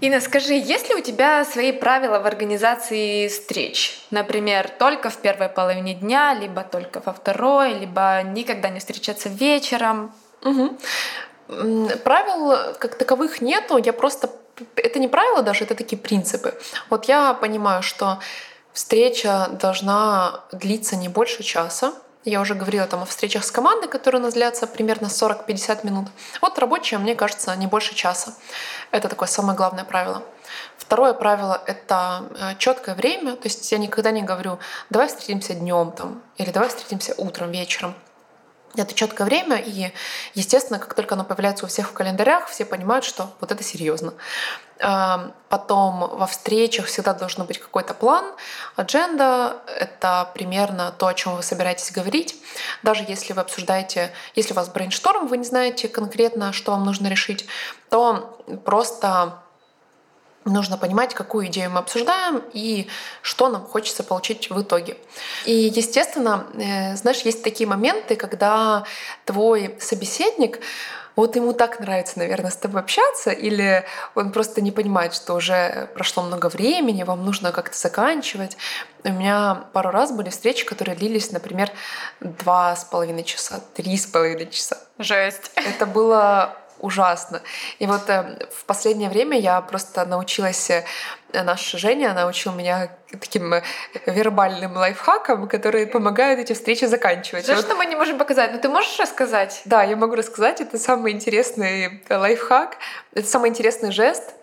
Инна, 0.00 0.20
скажи, 0.20 0.54
есть 0.54 0.88
ли 0.88 0.94
у 0.94 1.00
тебя 1.00 1.44
свои 1.44 1.72
правила 1.72 2.20
в 2.20 2.26
организации 2.26 3.28
встреч? 3.28 4.00
Например, 4.10 4.68
только 4.78 5.10
в 5.10 5.18
первой 5.18 5.48
половине 5.48 5.94
дня, 5.94 6.32
либо 6.34 6.62
только 6.62 7.02
во 7.04 7.12
второй, 7.12 7.74
либо 7.74 8.22
никогда 8.22 8.70
не 8.70 8.80
встречаться 8.80 9.28
вечером? 9.28 10.12
Угу. 10.42 10.78
Правил 12.04 12.74
как 12.78 12.96
таковых 12.96 13.42
нету, 13.42 13.76
я 13.76 13.92
просто... 13.92 14.30
Это 14.76 14.98
не 14.98 15.08
правила 15.08 15.42
даже, 15.42 15.64
это 15.64 15.74
такие 15.74 15.98
принципы. 15.98 16.54
Вот 16.88 17.06
я 17.06 17.34
понимаю, 17.34 17.82
что 17.82 18.20
встреча 18.72 19.48
должна 19.52 20.44
длиться 20.52 20.96
не 20.96 21.08
больше 21.08 21.42
часа, 21.42 21.92
я 22.24 22.40
уже 22.40 22.54
говорила 22.54 22.86
там 22.86 23.02
о 23.02 23.06
встречах 23.06 23.44
с 23.44 23.50
командой, 23.50 23.88
которые 23.88 24.20
у 24.20 24.24
нас 24.24 24.34
длятся 24.34 24.66
примерно 24.66 25.06
40-50 25.06 25.86
минут. 25.86 26.08
Вот 26.42 26.58
рабочие, 26.58 26.98
мне 26.98 27.14
кажется, 27.14 27.54
не 27.56 27.66
больше 27.66 27.94
часа. 27.94 28.34
Это 28.90 29.08
такое 29.08 29.28
самое 29.28 29.56
главное 29.56 29.84
правило. 29.84 30.22
Второе 30.76 31.14
правило— 31.14 31.62
это 31.66 32.24
э, 32.38 32.56
четкое 32.58 32.94
время. 32.94 33.36
То 33.36 33.46
есть 33.48 33.70
я 33.72 33.78
никогда 33.78 34.10
не 34.10 34.22
говорю, 34.22 34.58
давай 34.90 35.08
встретимся 35.08 35.54
днем 35.54 35.92
там, 35.92 36.22
или 36.36 36.50
давай 36.50 36.68
встретимся 36.68 37.14
утром, 37.16 37.52
вечером. 37.52 37.94
Это 38.76 38.94
четкое 38.94 39.26
время, 39.26 39.56
и, 39.56 39.92
естественно, 40.34 40.78
как 40.78 40.94
только 40.94 41.14
оно 41.14 41.24
появляется 41.24 41.64
у 41.64 41.68
всех 41.68 41.88
в 41.88 41.92
календарях, 41.92 42.48
все 42.48 42.64
понимают, 42.64 43.04
что 43.04 43.30
вот 43.40 43.50
это 43.52 43.62
серьезно. 43.62 44.14
Потом 45.48 45.98
во 46.16 46.26
встречах 46.26 46.86
всегда 46.86 47.12
должен 47.12 47.44
быть 47.44 47.58
какой-то 47.58 47.92
план, 47.92 48.24
адженда— 48.76 49.56
это 49.66 50.30
примерно 50.32 50.90
то, 50.96 51.06
о 51.06 51.14
чем 51.14 51.36
вы 51.36 51.42
собираетесь 51.42 51.90
говорить. 51.92 52.36
Даже 52.82 53.04
если 53.06 53.34
вы 53.34 53.42
обсуждаете, 53.42 54.12
если 54.34 54.52
у 54.52 54.56
вас 54.56 54.68
брейншторм, 54.68 55.26
вы 55.26 55.36
не 55.36 55.44
знаете 55.44 55.88
конкретно, 55.88 56.52
что 56.52 56.72
вам 56.72 56.84
нужно 56.84 57.08
решить, 57.08 57.46
то 57.90 58.40
просто 58.64 59.42
Нужно 60.44 60.78
понимать, 60.78 61.12
какую 61.14 61.48
идею 61.48 61.70
мы 61.70 61.80
обсуждаем 61.80 62.42
и 62.54 62.88
что 63.20 63.48
нам 63.48 63.66
хочется 63.66 64.02
получить 64.02 64.48
в 64.48 64.62
итоге. 64.62 64.96
И, 65.44 65.52
естественно, 65.52 66.46
э, 66.54 66.96
знаешь, 66.96 67.20
есть 67.20 67.42
такие 67.42 67.68
моменты, 67.68 68.16
когда 68.16 68.84
твой 69.26 69.76
собеседник 69.80 70.60
вот 71.16 71.36
ему 71.36 71.52
так 71.52 71.80
нравится, 71.80 72.18
наверное, 72.18 72.50
с 72.50 72.56
тобой 72.56 72.80
общаться, 72.80 73.30
или 73.30 73.84
он 74.14 74.32
просто 74.32 74.62
не 74.62 74.70
понимает, 74.72 75.14
что 75.14 75.34
уже 75.34 75.90
прошло 75.94 76.22
много 76.22 76.48
времени, 76.48 77.02
вам 77.02 77.26
нужно 77.26 77.52
как-то 77.52 77.76
заканчивать. 77.76 78.56
У 79.04 79.10
меня 79.10 79.64
пару 79.74 79.90
раз 79.90 80.12
были 80.12 80.30
встречи, 80.30 80.64
которые 80.64 80.96
длились, 80.96 81.32
например, 81.32 81.70
два 82.20 82.74
с 82.74 82.84
половиной 82.84 83.24
часа, 83.24 83.60
три 83.74 83.98
с 83.98 84.06
половиной 84.06 84.50
часа. 84.50 84.78
Жесть. 84.98 85.50
Это 85.56 85.84
было 85.84 86.56
ужасно. 86.80 87.42
И 87.78 87.86
вот 87.86 88.08
э, 88.08 88.46
в 88.50 88.64
последнее 88.64 89.08
время 89.08 89.38
я 89.38 89.60
просто 89.60 90.04
научилась, 90.04 90.70
э, 90.70 90.84
наша 91.32 91.78
Женя 91.78 92.12
научила 92.14 92.52
меня 92.52 92.90
таким 93.10 93.54
э, 93.54 93.62
вербальным 94.06 94.76
лайфхакам, 94.76 95.48
которые 95.48 95.86
помогают 95.86 96.40
эти 96.40 96.52
встречи 96.52 96.86
заканчивать. 96.86 97.44
Что, 97.44 97.54
вот... 97.54 97.64
что 97.64 97.76
мы 97.76 97.86
не 97.86 97.96
можем 97.96 98.18
показать? 98.18 98.50
Но 98.50 98.56
ну, 98.56 98.62
ты 98.62 98.68
можешь 98.68 98.98
рассказать? 98.98 99.62
Да, 99.64 99.82
я 99.82 99.96
могу 99.96 100.14
рассказать. 100.14 100.60
Это 100.60 100.78
самый 100.78 101.12
интересный 101.12 102.02
лайфхак. 102.08 102.76
Это 103.14 103.26
самый 103.26 103.50
интересный 103.50 103.92
жест. 103.92 104.34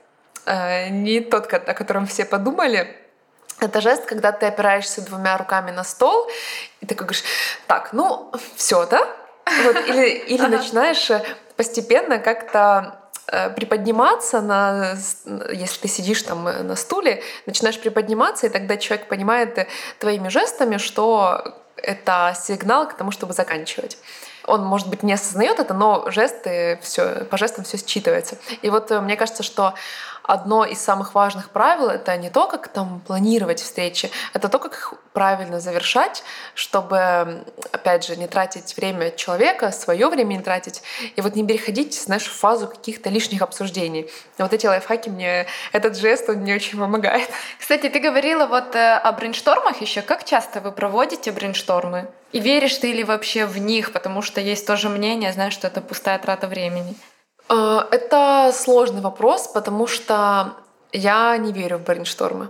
Не 0.46 1.20
тот, 1.20 1.54
о 1.54 1.74
котором 1.74 2.08
все 2.08 2.24
подумали, 2.24 2.96
это 3.60 3.82
жест, 3.82 4.06
когда 4.06 4.32
ты 4.32 4.46
опираешься 4.46 5.02
двумя 5.02 5.38
руками 5.38 5.72
на 5.72 5.84
стол, 5.84 6.30
и 6.80 6.86
ты 6.86 6.96
говоришь, 6.96 7.24
так, 7.66 7.92
ну, 7.92 8.32
все, 8.56 8.86
да? 8.86 9.08
Вот, 9.64 9.78
или, 9.88 10.10
или 10.10 10.46
начинаешь 10.46 11.10
постепенно 11.58 12.20
как-то 12.20 13.00
э, 13.28 13.50
приподниматься 13.50 14.42
на, 14.42 14.96
если 15.52 15.82
ты 15.82 15.88
сидишь 15.88 16.24
там 16.24 16.48
э, 16.48 16.64
на 16.64 16.76
стуле, 16.76 17.22
начинаешь 17.46 17.80
приподниматься, 17.80 18.48
и 18.48 18.50
тогда 18.50 18.78
человек 18.78 19.08
понимает 19.08 19.58
э, 19.58 19.68
твоими 20.00 20.30
жестами, 20.30 20.78
что 20.78 21.56
это 21.76 22.36
сигнал 22.40 22.88
к 22.88 22.94
тому, 22.96 23.12
чтобы 23.12 23.34
заканчивать. 23.34 23.98
Он, 24.46 24.64
может 24.64 24.88
быть, 24.88 25.04
не 25.04 25.14
осознает 25.14 25.60
это, 25.60 25.74
но 25.74 26.10
жесты, 26.10 26.80
все, 26.82 27.26
по 27.26 27.38
жестам 27.38 27.66
все 27.66 27.78
считывается. 27.78 28.38
И 28.62 28.70
вот 28.70 28.90
мне 28.92 29.18
кажется, 29.18 29.44
что 29.44 29.74
одно 30.28 30.66
из 30.66 30.80
самых 30.80 31.16
важных 31.16 31.50
правил— 31.50 31.90
это 31.90 32.16
не 32.18 32.30
то, 32.30 32.48
как 32.48 32.68
там 32.68 33.02
планировать 33.08 33.62
встречи, 33.62 34.12
это 34.34 34.50
то, 34.50 34.60
как 34.60 34.74
их 34.74 34.94
правильно 35.14 35.60
завершать, 35.60 36.24
чтобы, 36.54 37.44
опять 37.72 38.06
же, 38.06 38.16
не 38.18 38.28
тратить 38.28 38.76
время 38.78 39.12
человека, 39.12 39.72
свое 39.72 40.08
время 40.10 40.34
не 40.34 40.44
тратить, 40.44 40.84
и 41.16 41.22
вот 41.22 41.36
не 41.36 41.48
переходить, 41.48 42.00
знаешь, 42.00 42.26
в 42.26 42.38
фазу 42.38 42.68
каких-то 42.68 43.10
лишних 43.10 43.42
обсуждений. 43.42 44.10
И 44.38 44.42
вот 44.42 44.54
эти 44.54 44.68
лайфхаки 44.68 45.10
мне, 45.10 45.48
этот 45.72 45.98
жест, 45.98 46.30
он 46.30 46.38
мне 46.38 46.56
очень 46.56 46.78
помогает. 46.78 47.30
Кстати, 47.60 47.90
ты 47.90 48.00
говорила 48.00 48.46
вот 48.46 48.76
э, 48.76 48.96
о 48.96 49.12
брейнштормах 49.14 49.82
еще. 49.82 50.02
Как 50.02 50.26
часто 50.26 50.60
вы 50.60 50.72
проводите 50.72 51.32
брейнштормы? 51.32 52.08
И 52.34 52.40
веришь 52.40 52.78
ты 52.78 52.92
ли 52.92 53.04
вообще 53.04 53.46
в 53.46 53.58
них? 53.58 53.94
Потому 53.94 54.22
что 54.22 54.42
есть 54.42 54.68
тоже 54.68 54.90
мнение, 54.90 55.32
знаешь, 55.32 55.54
что 55.54 55.68
это 55.68 55.82
пустая 55.82 56.20
трата 56.20 56.48
времени. 56.48 56.96
Э, 57.50 57.82
это 57.92 58.52
сложный 58.54 59.02
вопрос, 59.02 59.48
потому 59.48 59.88
что 59.88 60.54
я 60.92 61.38
не 61.38 61.52
верю 61.52 61.78
в 61.78 61.84
брейнштормы. 61.84 62.50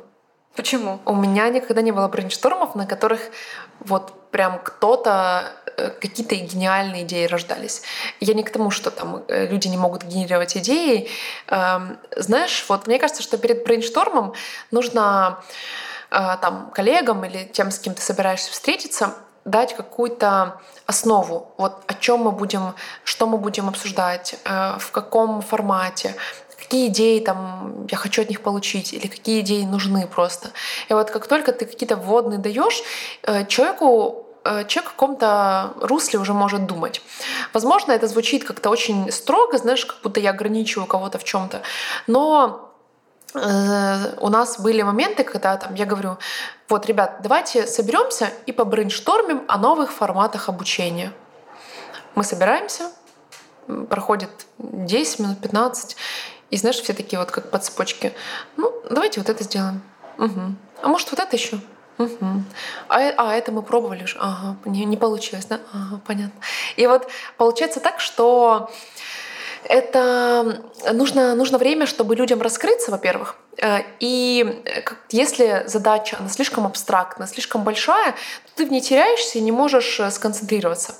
Почему? 0.55 0.99
У 1.05 1.13
меня 1.13 1.49
никогда 1.49 1.81
не 1.81 1.91
было 1.91 2.07
брейнштормов, 2.07 2.75
на 2.75 2.87
которых 2.87 3.21
вот 3.79 4.31
прям 4.31 4.59
кто-то 4.63 5.43
э, 5.77 5.89
какие-то 5.89 6.35
гениальные 6.35 7.03
идеи 7.03 7.25
рождались. 7.25 7.83
Я 8.19 8.33
не 8.33 8.43
к 8.43 8.49
тому, 8.49 8.71
что 8.71 8.89
там 8.89 9.23
э, 9.27 9.47
люди 9.47 9.67
не 9.67 9.77
могут 9.77 10.03
генерировать 10.03 10.57
идеи. 10.57 11.09
Эм, 11.47 11.99
знаешь, 12.15 12.65
вот 12.67 12.87
мне 12.87 12.97
кажется, 12.97 13.21
что 13.21 13.37
перед 13.37 13.63
брейнштормом 13.63 14.33
нужно 14.71 15.39
там 16.09 16.71
коллегам 16.73 17.25
или 17.25 17.43
тем, 17.43 17.69
с 17.69 17.79
кем 17.79 17.93
ты 17.93 18.01
собираешься 18.01 18.49
встретиться, 18.49 19.13
дать 19.47 19.75
какую-то 19.75 20.59
основу, 20.85 21.53
вот 21.57 21.83
о 21.87 21.93
чем 21.93 22.19
мы 22.21 22.31
будем, 22.31 22.73
что 23.03 23.27
мы 23.27 23.37
будем 23.37 23.67
обсуждать, 23.69 24.35
э, 24.45 24.77
в 24.79 24.91
каком 24.91 25.41
формате, 25.41 26.15
какие 26.57 26.87
идеи 26.87 27.19
там 27.19 27.87
я 27.89 27.97
хочу 27.97 28.21
от 28.21 28.29
них 28.29 28.41
получить 28.41 28.93
или 28.93 29.07
какие 29.07 29.39
идеи 29.39 29.63
нужны 29.63 30.07
просто. 30.07 30.49
И 30.89 30.93
вот 30.93 31.11
как 31.11 31.27
только 31.27 31.51
ты 31.51 31.65
какие-то 31.65 31.95
вводные 31.95 32.39
даешь, 32.39 32.83
э, 33.23 33.45
человеку 33.45 34.25
э, 34.43 34.65
человек 34.67 34.91
в 34.91 34.93
каком-то 34.93 35.73
русле 35.81 36.19
уже 36.19 36.33
может 36.33 36.65
думать. 36.65 37.01
Возможно, 37.53 37.93
это 37.93 38.07
звучит 38.07 38.43
как-то 38.43 38.69
очень 38.69 39.11
строго, 39.11 39.57
знаешь, 39.57 39.85
как 39.85 39.97
будто 40.03 40.19
я 40.19 40.31
ограничиваю 40.31 40.87
кого-то 40.87 41.17
в 41.17 41.23
чем-то, 41.23 41.61
но 42.07 42.66
у 43.33 44.29
нас 44.29 44.59
были 44.59 44.81
моменты, 44.81 45.23
когда 45.23 45.57
там 45.57 45.75
я 45.75 45.85
говорю, 45.85 46.17
вот, 46.69 46.85
ребят, 46.85 47.19
давайте 47.21 47.67
соберемся 47.67 48.31
и 48.45 48.51
побрейнштормим 48.51 49.43
о 49.47 49.57
новых 49.57 49.91
форматах 49.91 50.49
обучения. 50.49 51.11
Мы 52.15 52.23
собираемся, 52.23 52.91
проходит 53.89 54.29
10 54.57 55.19
минут, 55.19 55.39
15, 55.39 55.97
и 56.49 56.57
знаешь, 56.57 56.77
все 56.77 56.93
такие 56.93 57.19
вот 57.19 57.31
как 57.31 57.51
по 57.51 57.59
цепочке. 57.59 58.13
Ну, 58.55 58.73
давайте 58.89 59.19
вот 59.19 59.29
это 59.29 59.43
сделаем. 59.43 59.81
Угу. 60.17 60.41
А 60.81 60.87
может, 60.87 61.11
вот 61.11 61.19
это 61.19 61.35
еще? 61.35 61.59
Угу. 61.97 62.43
А, 62.89 62.97
а 63.17 63.33
это 63.33 63.51
мы 63.51 63.61
пробовали 63.61 64.03
уже. 64.03 64.17
Ага, 64.19 64.57
не, 64.65 64.85
не 64.85 64.97
получилось, 64.97 65.45
да? 65.45 65.59
Ага, 65.73 65.99
понятно. 66.05 66.39
И 66.75 66.87
вот 66.87 67.07
получается 67.37 67.79
так, 67.79 67.99
что 67.99 68.71
это 69.63 70.63
нужно, 70.93 71.35
нужно 71.35 71.57
время, 71.57 71.85
чтобы 71.85 72.15
людям 72.15 72.41
раскрыться, 72.41 72.91
во-первых. 72.91 73.35
Э, 73.57 73.79
и 73.99 74.63
если 75.09 75.63
задача 75.65 76.17
она 76.19 76.29
слишком 76.29 76.65
абстрактна, 76.65 77.27
слишком 77.27 77.63
большая, 77.63 78.11
то 78.11 78.51
ты 78.55 78.65
в 78.65 78.71
ней 78.71 78.81
теряешься 78.81 79.37
и 79.37 79.41
не 79.41 79.51
можешь 79.51 79.99
э, 79.99 80.11
сконцентрироваться. 80.11 80.95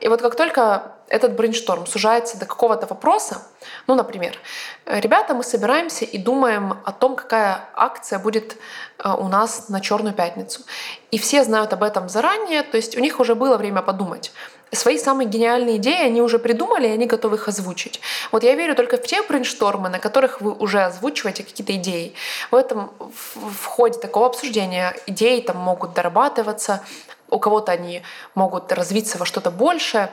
И 0.00 0.08
вот 0.08 0.20
как 0.20 0.34
только 0.34 0.92
этот 1.08 1.36
брейншторм 1.36 1.86
сужается 1.86 2.38
до 2.38 2.46
какого-то 2.46 2.86
вопроса, 2.86 3.42
ну, 3.86 3.94
например, 3.94 4.38
ребята, 4.86 5.34
мы 5.34 5.44
собираемся 5.44 6.04
и 6.04 6.18
думаем 6.18 6.78
о 6.84 6.92
том, 6.92 7.14
какая 7.16 7.68
акция 7.74 8.18
будет 8.18 8.56
э, 8.98 9.10
у 9.10 9.28
нас 9.28 9.68
на 9.68 9.80
Черную 9.80 10.14
пятницу. 10.14 10.62
И 11.10 11.18
все 11.18 11.44
знают 11.44 11.72
об 11.72 11.82
этом 11.82 12.08
заранее, 12.08 12.62
то 12.62 12.76
есть 12.76 12.96
у 12.96 13.00
них 13.00 13.20
уже 13.20 13.34
было 13.34 13.56
время 13.56 13.82
подумать 13.82 14.32
свои 14.74 14.98
самые 14.98 15.28
гениальные 15.28 15.76
идеи 15.76 16.04
они 16.04 16.22
уже 16.22 16.38
придумали, 16.38 16.88
и 16.88 16.90
они 16.90 17.06
готовы 17.06 17.36
их 17.36 17.48
озвучить. 17.48 18.00
Вот 18.32 18.42
я 18.42 18.54
верю 18.54 18.74
только 18.74 18.96
в 18.96 19.02
те 19.02 19.22
брейнштормы, 19.22 19.88
на 19.88 19.98
которых 19.98 20.40
вы 20.40 20.52
уже 20.52 20.82
озвучиваете 20.82 21.42
какие-то 21.42 21.74
идеи. 21.76 22.14
В 22.50 22.54
этом 22.54 22.92
в 22.98 23.64
ходе 23.64 23.98
такого 23.98 24.26
обсуждения 24.26 24.94
идеи 25.06 25.40
там 25.40 25.56
могут 25.56 25.94
дорабатываться, 25.94 26.82
у 27.30 27.38
кого-то 27.38 27.72
они 27.72 28.02
могут 28.34 28.72
развиться 28.72 29.18
во 29.18 29.26
что-то 29.26 29.50
большее. 29.50 30.10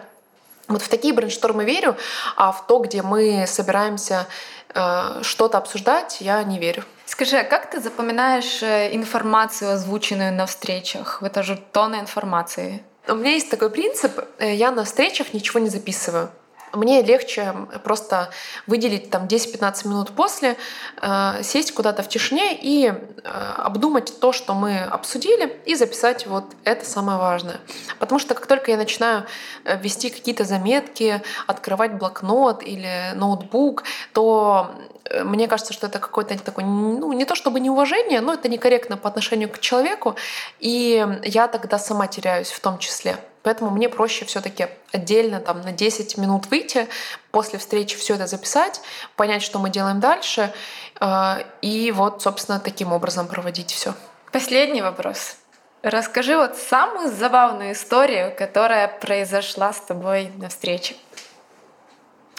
Вот 0.67 0.81
в 0.81 0.87
такие 0.87 1.13
брейнштормы 1.13 1.65
верю, 1.65 1.97
а 2.35 2.51
в 2.51 2.65
то, 2.65 2.79
где 2.79 3.01
мы 3.01 3.45
собираемся 3.47 4.27
э, 4.73 5.21
что-то 5.21 5.57
обсуждать, 5.57 6.17
я 6.21 6.41
не 6.43 6.59
верю. 6.59 6.83
Скажи, 7.05 7.37
а 7.37 7.43
как 7.43 7.69
ты 7.69 7.81
запоминаешь 7.81 8.63
э, 8.63 8.95
информацию, 8.95 9.73
озвученную 9.73 10.33
на 10.33 10.45
встречах? 10.45 11.21
Это 11.21 11.43
же 11.43 11.57
тонна 11.73 11.99
информации. 11.99 12.83
У 13.07 13.15
меня 13.15 13.31
есть 13.31 13.49
такой 13.49 13.69
принцип, 13.69 14.11
э, 14.37 14.53
я 14.53 14.71
на 14.71 14.83
встречах 14.83 15.33
ничего 15.33 15.59
не 15.59 15.69
записываю. 15.69 16.29
Мне 16.73 17.01
легче 17.01 17.53
просто 17.83 18.29
выделить 18.67 19.09
там 19.09 19.25
10-15 19.25 19.87
минут 19.87 20.11
после, 20.11 20.57
э, 21.01 21.43
сесть 21.43 21.73
куда-то 21.73 22.01
в 22.03 22.07
тишине 22.07 22.57
и 22.59 22.87
э, 22.87 23.53
обдумать 23.57 24.19
то, 24.19 24.31
что 24.31 24.53
мы 24.53 24.79
обсудили, 24.79 25.57
и 25.65 25.75
записать 25.75 26.27
вот 26.27 26.45
это 26.63 26.85
самое 26.85 27.17
важное. 27.17 27.59
Потому 27.99 28.19
что 28.19 28.35
как 28.35 28.47
только 28.47 28.71
я 28.71 28.77
начинаю 28.77 29.25
э, 29.65 29.77
вести 29.77 30.09
какие-то 30.09 30.45
заметки, 30.45 31.21
открывать 31.47 31.93
блокнот 31.93 32.63
или 32.63 33.11
ноутбук, 33.15 33.83
то 34.13 34.71
э, 35.05 35.23
мне 35.23 35.47
кажется, 35.47 35.73
что 35.73 35.87
это 35.87 35.99
какое-то 35.99 36.37
такое, 36.39 36.65
ну, 36.65 37.11
не 37.13 37.25
то 37.25 37.35
чтобы 37.35 37.59
неуважение, 37.59 38.21
но 38.21 38.33
это 38.33 38.47
некорректно 38.47 38.95
по 38.95 39.09
отношению 39.09 39.49
к 39.49 39.59
человеку, 39.59 40.15
и 40.59 41.05
я 41.23 41.47
тогда 41.47 41.77
сама 41.77 42.07
теряюсь 42.07 42.51
в 42.51 42.59
том 42.59 42.77
числе. 42.77 43.17
Поэтому 43.43 43.71
мне 43.71 43.89
проще 43.89 44.25
все-таки 44.25 44.67
отдельно 44.91 45.39
там 45.39 45.61
на 45.61 45.71
10 45.71 46.17
минут 46.17 46.47
выйти, 46.47 46.87
после 47.31 47.57
встречи 47.59 47.97
все 47.97 48.15
это 48.15 48.27
записать, 48.27 48.81
понять, 49.15 49.41
что 49.41 49.59
мы 49.59 49.69
делаем 49.69 49.99
дальше, 49.99 50.53
э, 50.99 51.43
и 51.61 51.91
вот, 51.91 52.21
собственно, 52.21 52.59
таким 52.59 52.93
образом 52.93 53.27
проводить 53.27 53.71
все. 53.71 53.93
Последний 54.31 54.81
вопрос. 54.81 55.37
Расскажи 55.81 56.37
вот 56.37 56.57
самую 56.57 57.11
забавную 57.11 57.71
историю, 57.73 58.35
которая 58.37 58.87
произошла 58.87 59.73
с 59.73 59.79
тобой 59.79 60.31
на 60.37 60.49
встрече. 60.49 60.95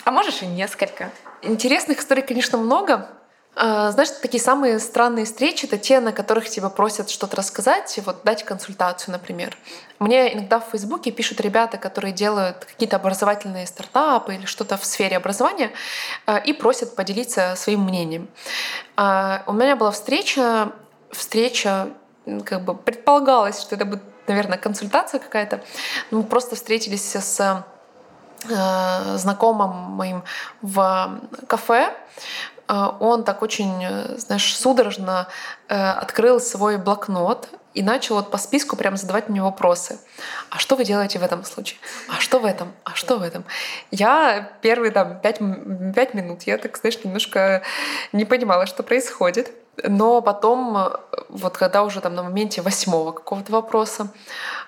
А 0.05 0.13
можешь 0.13 0.43
и 0.43 0.47
несколько. 0.47 1.11
Интересных 1.43 1.99
историй, 1.99 2.23
конечно, 2.23 2.57
много. 2.59 3.09
А, 3.55 3.91
знаешь, 3.91 4.11
такие 4.11 4.43
самые 4.43 4.79
странные 4.79 5.27
встречи— 5.27 5.67
это 5.67 5.77
те, 5.77 6.01
на 6.01 6.13
которых 6.13 6.49
тебя 6.49 6.71
просят 6.71 7.11
что-то 7.11 7.37
рассказать, 7.37 7.99
вот 8.07 8.25
дать 8.25 8.45
консультацию, 8.45 9.13
например. 9.13 9.59
Мне 9.99 10.33
иногда 10.33 10.59
в 10.59 10.71
Фейсбуке 10.71 11.11
пишут 11.11 11.41
ребята, 11.43 11.77
которые 11.77 12.13
делают 12.13 12.65
какие-то 12.65 12.97
образовательные 12.97 13.67
стартапы 13.67 14.37
или 14.37 14.47
что-то 14.47 14.79
в 14.79 14.85
сфере 14.87 15.19
образования 15.19 15.71
а, 16.25 16.39
и 16.39 16.55
просят 16.55 16.97
поделиться 16.97 17.55
своим 17.57 17.85
мнением. 17.85 18.29
А, 18.97 19.43
у 19.47 19.53
меня 19.53 19.77
была 19.77 19.91
встреча, 19.91 20.73
встреча 21.11 21.91
как 22.45 22.65
бы 22.65 22.75
предполагалось, 22.75 23.61
что 23.61 23.75
это 23.75 23.85
будет, 23.85 24.03
наверное, 24.29 24.57
консультация 24.57 25.21
какая-то. 25.21 25.61
Мы 26.11 26.23
просто 26.23 26.57
встретились 26.57 27.15
с 27.15 27.65
знакомым 29.19 29.71
моим 29.71 30.25
в 30.63 31.21
кафе, 31.47 31.95
он 32.75 33.25
так 33.25 33.43
очень, 33.43 33.85
э, 33.85 34.19
знаешь, 34.19 34.57
судорожно 34.57 35.29
э, 35.69 35.75
открыл 35.75 36.41
свой 36.41 36.79
блокнот 36.79 37.49
и 37.75 37.83
начал 37.83 38.17
вот 38.17 38.31
по 38.31 38.39
списку 38.39 38.77
прям 38.77 38.97
задавать 38.97 39.29
мне 39.29 39.43
вопросы. 39.43 39.99
А 40.51 40.59
что 40.59 40.77
вы 40.77 40.85
делаете 40.85 41.19
в 41.19 41.23
этом 41.23 41.45
случае? 41.45 41.79
А 42.09 42.21
что 42.21 42.39
в 42.39 42.47
этом? 42.47 42.73
А 42.85 42.95
что 42.95 43.19
в 43.19 43.23
этом? 43.23 43.45
Я 43.91 44.53
первые 44.63 44.91
там 44.91 45.21
пять, 45.21 45.39
пять 45.95 46.15
минут, 46.15 46.43
я 46.45 46.57
так, 46.57 46.77
знаешь, 46.79 46.99
немножко 47.05 47.63
не 48.13 48.25
понимала, 48.25 48.67
что 48.67 48.83
происходит. 48.83 49.53
Но 49.85 50.21
потом, 50.21 50.93
вот 51.31 51.57
когда 51.57 51.83
уже 51.83 52.01
там 52.01 52.15
на 52.15 52.23
моменте 52.23 52.61
восьмого 52.61 53.13
какого-то 53.13 53.53
вопроса, 53.53 54.09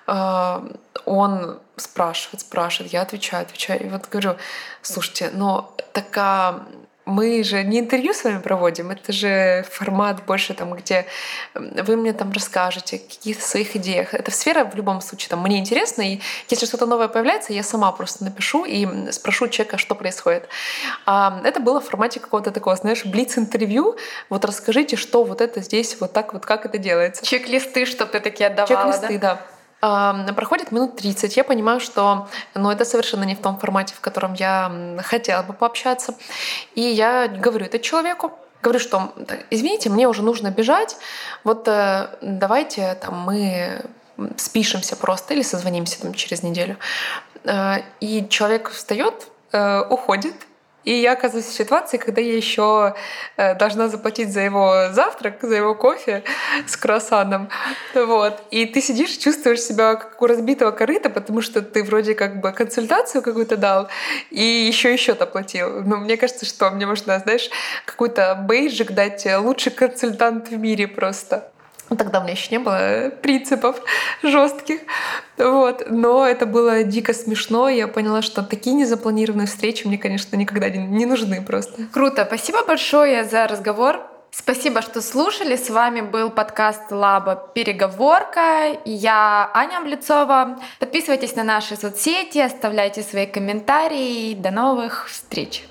он 0.07 1.59
спрашивает, 1.75 2.41
спрашивает, 2.41 2.91
я 2.91 3.03
отвечаю, 3.03 3.43
отвечаю. 3.43 3.85
И 3.85 3.89
вот 3.89 4.09
говорю, 4.09 4.35
слушайте, 4.81 5.29
но 5.31 5.75
такая 5.93 6.63
мы 7.05 7.43
же 7.43 7.63
не 7.63 7.79
интервью 7.79 8.13
с 8.13 8.23
вами 8.23 8.39
проводим, 8.39 8.91
это 8.91 9.11
же 9.11 9.65
формат 9.69 10.25
больше 10.25 10.53
там, 10.53 10.73
где 10.73 11.05
вы 11.53 11.95
мне 11.95 12.13
там 12.13 12.31
расскажете 12.31 12.97
о 12.97 12.99
каких-то 12.99 13.43
своих 13.43 13.75
идеях. 13.75 14.13
Эта 14.13 14.31
сфера 14.31 14.65
в 14.65 14.75
любом 14.75 15.01
случае 15.01 15.29
там 15.29 15.41
мне 15.41 15.59
интересна, 15.59 16.01
и 16.01 16.19
если 16.49 16.65
что-то 16.65 16.85
новое 16.85 17.07
появляется, 17.07 17.53
я 17.53 17.63
сама 17.63 17.91
просто 17.91 18.23
напишу 18.23 18.65
и 18.65 19.11
спрошу 19.11 19.47
человека, 19.47 19.77
что 19.77 19.95
происходит. 19.95 20.47
А 21.05 21.41
это 21.43 21.59
было 21.59 21.79
в 21.79 21.85
формате 21.85 22.19
какого-то 22.19 22.51
такого, 22.51 22.75
знаешь, 22.75 23.05
блиц-интервью. 23.05 23.97
Вот 24.29 24.43
расскажите, 24.45 24.95
что 24.95 25.23
вот 25.23 25.41
это 25.41 25.61
здесь, 25.61 25.97
вот 25.99 26.11
так 26.13 26.33
вот, 26.33 26.45
как 26.45 26.65
это 26.65 26.77
делается. 26.77 27.23
Чек-листы, 27.25 27.85
чтобы 27.85 28.11
ты 28.11 28.19
такие 28.19 28.47
отдавала, 28.47 28.91
Чек-листы, 28.91 29.19
да? 29.19 29.35
да. 29.35 29.54
Проходит 30.35 30.71
минут 30.71 30.95
30, 30.95 31.37
я 31.37 31.43
понимаю, 31.43 31.79
что 31.79 32.27
ну, 32.53 32.71
это 32.71 32.85
совершенно 32.85 33.23
не 33.23 33.35
в 33.35 33.41
том 33.41 33.57
формате, 33.57 33.93
в 33.95 34.01
котором 34.01 34.33
я 34.33 34.71
хотела 35.03 35.43
бы 35.43 35.53
пообщаться. 35.53 36.15
И 36.75 36.81
я 36.81 37.27
говорю 37.27 37.65
это 37.65 37.79
человеку, 37.79 38.31
говорю, 38.61 38.79
что 38.79 39.13
извините, 39.51 39.89
мне 39.89 40.07
уже 40.07 40.23
нужно 40.23 40.49
бежать, 40.49 40.97
вот 41.43 41.67
э, 41.67 42.07
давайте 42.21 42.95
там 42.95 43.19
мы 43.19 43.85
спишемся 44.37 44.95
просто 44.95 45.33
или 45.33 45.43
созвонимся 45.43 46.01
там 46.01 46.13
через 46.13 46.41
неделю. 46.41 46.77
Э, 47.43 47.81
и 47.99 48.27
человек 48.29 48.69
встает, 48.71 49.27
э, 49.51 49.81
уходит, 49.81 50.35
и 50.85 50.93
я 50.93 51.13
оказываюсь 51.13 51.47
в 51.47 51.53
ситуации, 51.53 51.97
когда 51.97 52.21
я 52.21 52.35
еще 52.35 52.95
э, 53.37 53.55
должна 53.55 53.89
заплатить 53.89 54.31
за 54.31 54.41
его 54.41 54.89
завтрак, 54.91 55.39
за 55.41 55.55
его 55.55 55.75
кофе 55.75 56.23
с 56.67 56.77
круассаном. 56.77 57.49
Вот. 57.93 58.43
И 58.51 58.65
ты 58.65 58.81
сидишь, 58.81 59.17
чувствуешь 59.17 59.61
себя 59.61 59.95
как 59.95 60.21
у 60.21 60.27
разбитого 60.27 60.71
корыта, 60.71 61.09
потому 61.09 61.41
что 61.41 61.61
ты 61.61 61.83
вроде 61.83 62.13
как 62.13 62.39
бы 62.39 62.51
консультацию 62.51 63.21
какую-то 63.21 63.57
дал, 63.57 63.89
и 64.29 64.43
еще 64.43 64.93
и 64.93 64.97
счет 64.97 65.21
оплатил. 65.21 65.81
Но 65.83 65.97
мне 65.97 66.17
кажется, 66.17 66.45
что 66.45 66.69
мне 66.69 66.85
можно, 66.85 67.19
знаешь, 67.19 67.49
какой-то 67.85 68.35
бейджик 68.47 68.91
дать 68.91 69.25
э, 69.25 69.37
лучший 69.37 69.71
консультант 69.71 70.49
в 70.49 70.57
мире 70.57 70.87
просто. 70.87 71.51
Ну, 71.89 71.95
тогда 71.95 72.19
у 72.19 72.23
меня 72.23 72.33
еще 72.33 72.47
не 72.51 72.59
было 72.59 73.11
принципов 73.21 73.79
жестких. 74.23 74.81
Вот. 75.37 75.83
Но 75.89 76.25
это 76.25 76.45
было 76.45 76.83
дико 76.83 77.13
смешно. 77.13 77.69
Я 77.69 77.87
поняла, 77.87 78.21
что 78.21 78.41
такие 78.43 78.75
незапланированные 78.75 79.47
встречи 79.47 79.85
мне, 79.85 79.97
конечно, 79.97 80.35
никогда 80.35 80.69
не 80.69 81.05
нужны 81.05 81.41
просто. 81.41 81.83
Круто. 81.93 82.25
Спасибо 82.25 82.65
большое 82.65 83.23
за 83.23 83.47
разговор. 83.47 84.01
Спасибо, 84.31 84.81
что 84.81 85.01
слушали. 85.01 85.55
С 85.55 85.69
вами 85.69 86.01
был 86.01 86.29
подкаст 86.29 86.91
Лаба 86.91 87.51
«Переговорка». 87.53 88.77
Я 88.83 89.49
Аня 89.53 89.77
Облицова. 89.77 90.59
Подписывайтесь 90.79 91.37
на 91.37 91.43
наши 91.43 91.77
соцсети, 91.77 92.39
оставляйте 92.39 93.01
свои 93.01 93.27
комментарии. 93.27 94.33
До 94.33 94.51
новых 94.51 95.07
встреч! 95.07 95.63